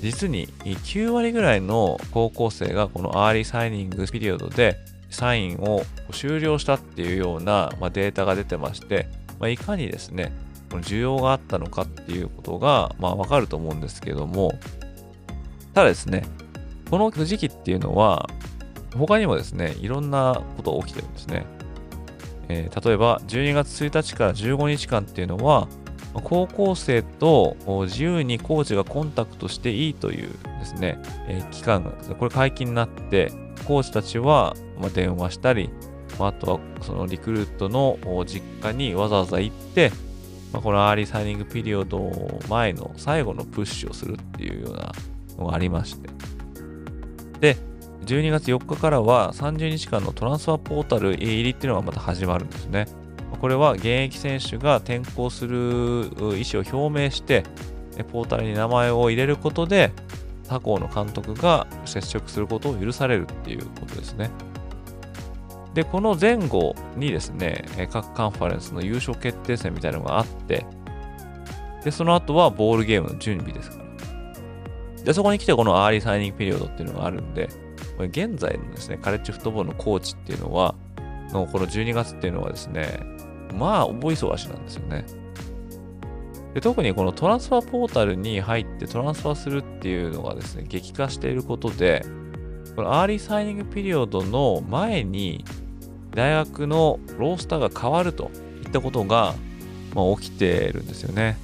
[0.00, 4.76] 実に9割ぐらいの高校生がこの Early Signing Period で
[5.10, 9.08] サインを終了したっていうような、ま、データが出てまして、
[9.40, 10.32] ま、いかにですね、
[10.70, 14.52] この需要があったのかっていうことが、まあ、わかると思うんですけども、
[15.74, 16.24] ただですね、
[16.90, 18.28] この時期っていうのは、
[18.96, 21.46] 他にもですね、いろんなことが起きてるんですね。
[22.48, 25.68] えー、例えば、12月1日から15日間っていうのは、
[26.24, 30.30] 高校生と自由にコーチがコンタクトしていいという
[30.60, 33.32] ですね、えー、期間が、これ解禁になって、
[33.66, 34.54] コーチたちは
[34.94, 35.70] 電話したり、
[36.18, 39.90] あとはそのリクルートの実家にわざわざ行って、
[40.52, 42.10] ま、この Early Signing Period
[42.48, 44.92] 前の最後のプッシュをするっていうような
[45.38, 46.08] のがありまして。
[47.40, 47.56] で、
[48.06, 52.86] 12月4日からは30日間の transfer portal 入りっていうのがまた始まるんですね。
[53.40, 57.44] これは現役選手が転校する意思を表明して、
[58.12, 59.92] portal に名前を入れることで、
[60.48, 64.30] 他校の監督が接触することを許されるっていうことですね。
[65.74, 70.64] で、この前後にですね、各カンファレンスの優勝決定戦みたいなのがあって、
[71.84, 75.04] で、その後はボウルゲームの準備ですから。
[75.04, 77.48] で、そこに来てこの Early Signing Period っていうのがあるんで、
[78.04, 80.74] 現在のですね、カレッジフットボールのコーチっていうのは、
[81.32, 83.00] のこの12月っていうのはですね、
[83.54, 85.04] まあ、大忙しなんですよね。
[86.54, 92.04] で特にこの transfer portal に入って transfer するっていうのがですね、激化していることで、
[92.74, 95.44] この Early Signing Period の前に
[96.12, 98.30] 大学の roster が変わると
[98.64, 99.34] いったことが、
[99.94, 101.36] まあ、起きてるんですよね。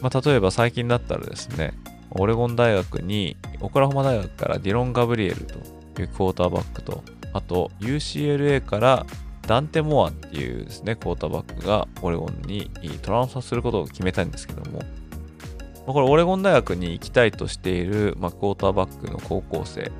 [0.00, 1.74] まあ、例えば最近だったらですね、
[2.10, 5.54] オレゴン大学にオクラホマ大学からディロン・ガブリエルと
[6.00, 7.02] いうクォーターバックと、
[7.32, 9.06] あと UCLA から
[9.46, 12.70] ダンテ・モアっていうですね、クォーターバックがオレゴンに
[13.02, 14.82] トランスファーすることを決めたんですけども、
[15.86, 19.92] これオレゴン大学に行きたいとしている、まあ、クォーターバックの高校生、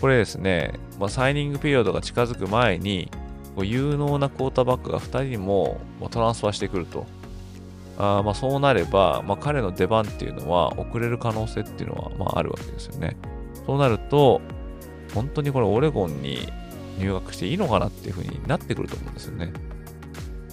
[0.00, 3.10] これですね、まあ、サイニングピリオドが近づく前に、
[3.56, 5.80] 有能なクォーターバックが2人も
[6.10, 7.06] トランスファーしてくると。
[7.98, 13.16] あまあそうなれば、まあ、彼の出番っていうのは遅れる可能性っていうのはまああるわけですよね。
[13.66, 14.40] そうなると、
[15.14, 16.52] 本当にこれオレゴンに
[16.98, 19.52] 入学していいのかなっていうふうになってくると思うんですよね。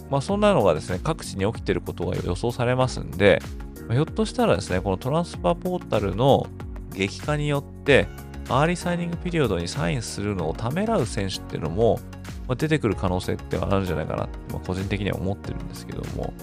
[0.09, 3.41] まあそんなのがですね、各地に起きてることが予想されますんで、
[3.87, 6.47] ま、ひょっとしたらですね、この transfer portal の
[6.93, 8.07] 激化によって、
[8.49, 11.99] Early Signing Period にサインするのをためらう選手っていうのも、
[12.47, 16.33] ま、出てくる可能性ってあるんじゃないかなって、ま、個人的には思ってるんですけども、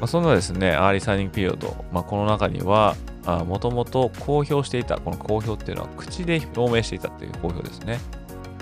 [0.00, 2.96] まあ、そんなですね、 Early Signing Period、まあ、この中には、
[3.46, 8.00] もともと公表していた、この公表っていうのは口で表明していたという公表ですね。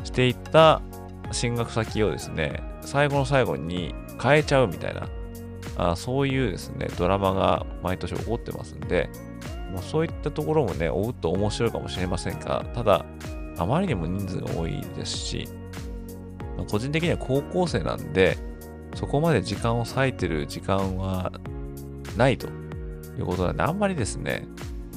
[0.03, 0.83] していた
[1.31, 5.09] 進学先をですね、最後の最後に変えちゃうみたいな、
[5.77, 9.09] あそういうですね、ドラマが毎年起こってますんで、
[9.73, 13.05] もうそういったところもね、追うと面白いかもしれませんが、ただ、
[13.59, 15.49] あまりにも人数が多いですし、
[16.69, 18.37] 個人的には高校生なんで、
[18.95, 21.33] そこまで時間を割いてる時間は
[22.17, 22.51] ないとい
[23.21, 24.47] うことなんで、あんまりですね、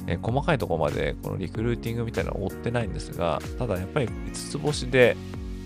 [0.06, 5.16] え細かいところまでこのリクルーティングみたいなのを追ってないんですが、ただやっぱり5つ星で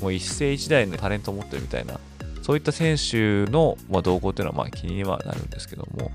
[0.01, 1.99] もう一世一代のタレントを持ってるみたいな、
[2.43, 6.11] そういった選手の、ま動向っていうのはまあ気にはなるんですけども、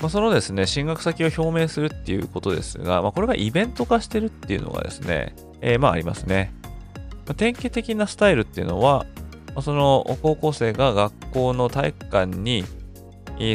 [0.00, 6.52] まあ、そのですね、進学先を表明するっていうことですが、まあ、これがイベント化してるっていうのがですね、えー、まあありますね。
[7.26, 9.06] まあ、典型的なスタイルっていうのは、
[9.62, 12.64] その高校生が学校の体育館に、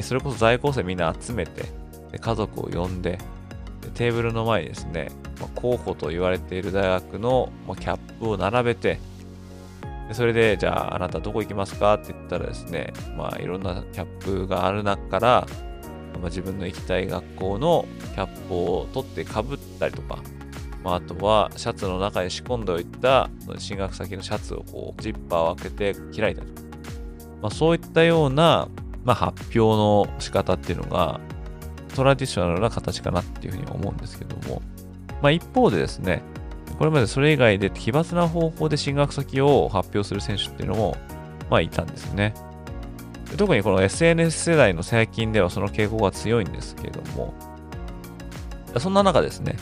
[0.02, 1.64] それこそ在校生みんな集めて、
[2.12, 3.18] で家族を呼んで、
[3.96, 9.00] テーブルの前にですね、ま、候補と言われている大学の、ま、キャップを並べて、
[10.12, 11.96] それで、じゃあ、あなたどこ行きますか？
[11.96, 15.48] って言ったらですね、まあ、いろんなキャップがある中から、
[16.14, 20.20] まあ、自分の行きたい学校のキャップを取ってかぶったりとか、
[20.84, 26.62] まあ、あとはシャツの中に仕込んでおいた進学先のシャツをこうジッパーを開けて開いたりと。
[26.62, 26.68] か、
[27.42, 28.68] まあ、そういったような、
[29.04, 31.20] まあ、発表の仕方っていうのが
[31.96, 34.62] トラディショナルな形かなっていうふうに思うんですけども、
[35.22, 36.22] まあ、一方でですね、
[36.78, 40.98] これまでそれ以外で奇抜な方法で進学先を発表する選手っていうのも、
[41.50, 42.34] まあ、いたんですね。
[43.38, 47.34] 特にこの SNS 世代の最近ではその傾向が強いんですけども、
[48.80, 49.56] そんな中ですね、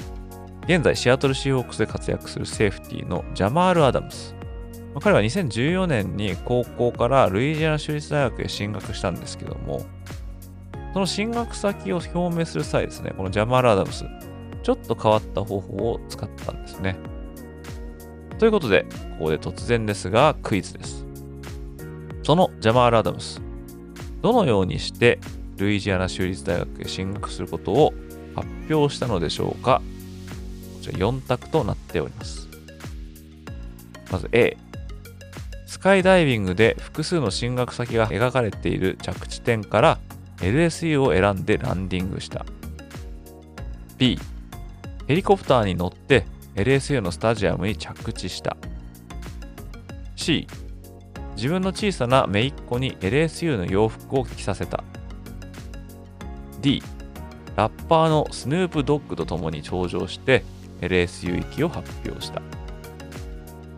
[0.65, 4.35] 現在シアトルシーホークスで活躍するセーフティーのジャマール・アダムス。
[4.99, 9.85] 彼は2014年に高校からルイジアナ州立大学へ進学したんですけども、
[10.93, 14.05] その進学先を表明する際ですね、このジャマール・アダムス、
[14.63, 16.97] ちょっと変わった方法を使ったんですね。
[18.37, 18.85] ということで、
[19.17, 21.05] ここで突然ですがクイズです。
[22.23, 23.41] そのジャマール・アダムス、
[24.21, 25.19] どのようにして
[25.57, 27.93] ルイジアナ州立大学へ進学することを
[28.35, 29.81] 発表したのでしょうか？
[30.81, 32.47] ちら4択となっております。
[34.11, 34.57] まず A、
[35.65, 39.99] スカイダイビングで複数の進学先が描かれている着地点から
[40.37, 42.45] LSU を選んでランディングした。
[43.97, 44.19] B、
[45.07, 46.25] ヘリコプターに乗って
[46.55, 48.57] LSU のスタジアムに着地した。
[50.15, 50.47] C、
[51.35, 54.83] 自分の小さな姪っ子に LSU の洋服を着させた。
[56.61, 56.83] D、
[57.55, 60.43] ラッパーのスヌープドッグと共に頂上して
[60.81, 62.41] LSU 行きを発表した。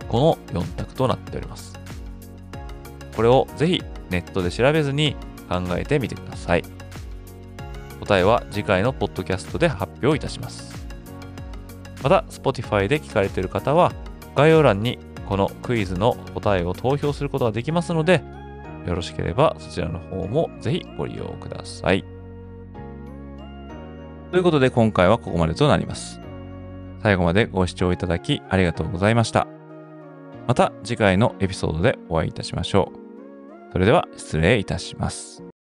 [0.08, 1.74] この4択となっております。
[3.16, 5.16] これをぜひネットで調べずに
[5.50, 6.64] 考えてみてください。
[8.00, 10.74] 答えは次回のポッドキャストで発表いたします。
[12.04, 13.94] また、Spotify で聞かれている方は
[14.36, 18.22] 概要欄にこのクイズの答えを投票することができますので、
[18.86, 22.04] よろしければそちらの方もぜひご利用ください。
[24.32, 26.23] ということで今回はここまでとなります。
[27.04, 29.46] 最後までご視聴いただきありがとうございました。
[30.48, 33.72] また次回のエピソードでお会いいたしましょう。
[33.74, 35.43] それでは失礼いたします。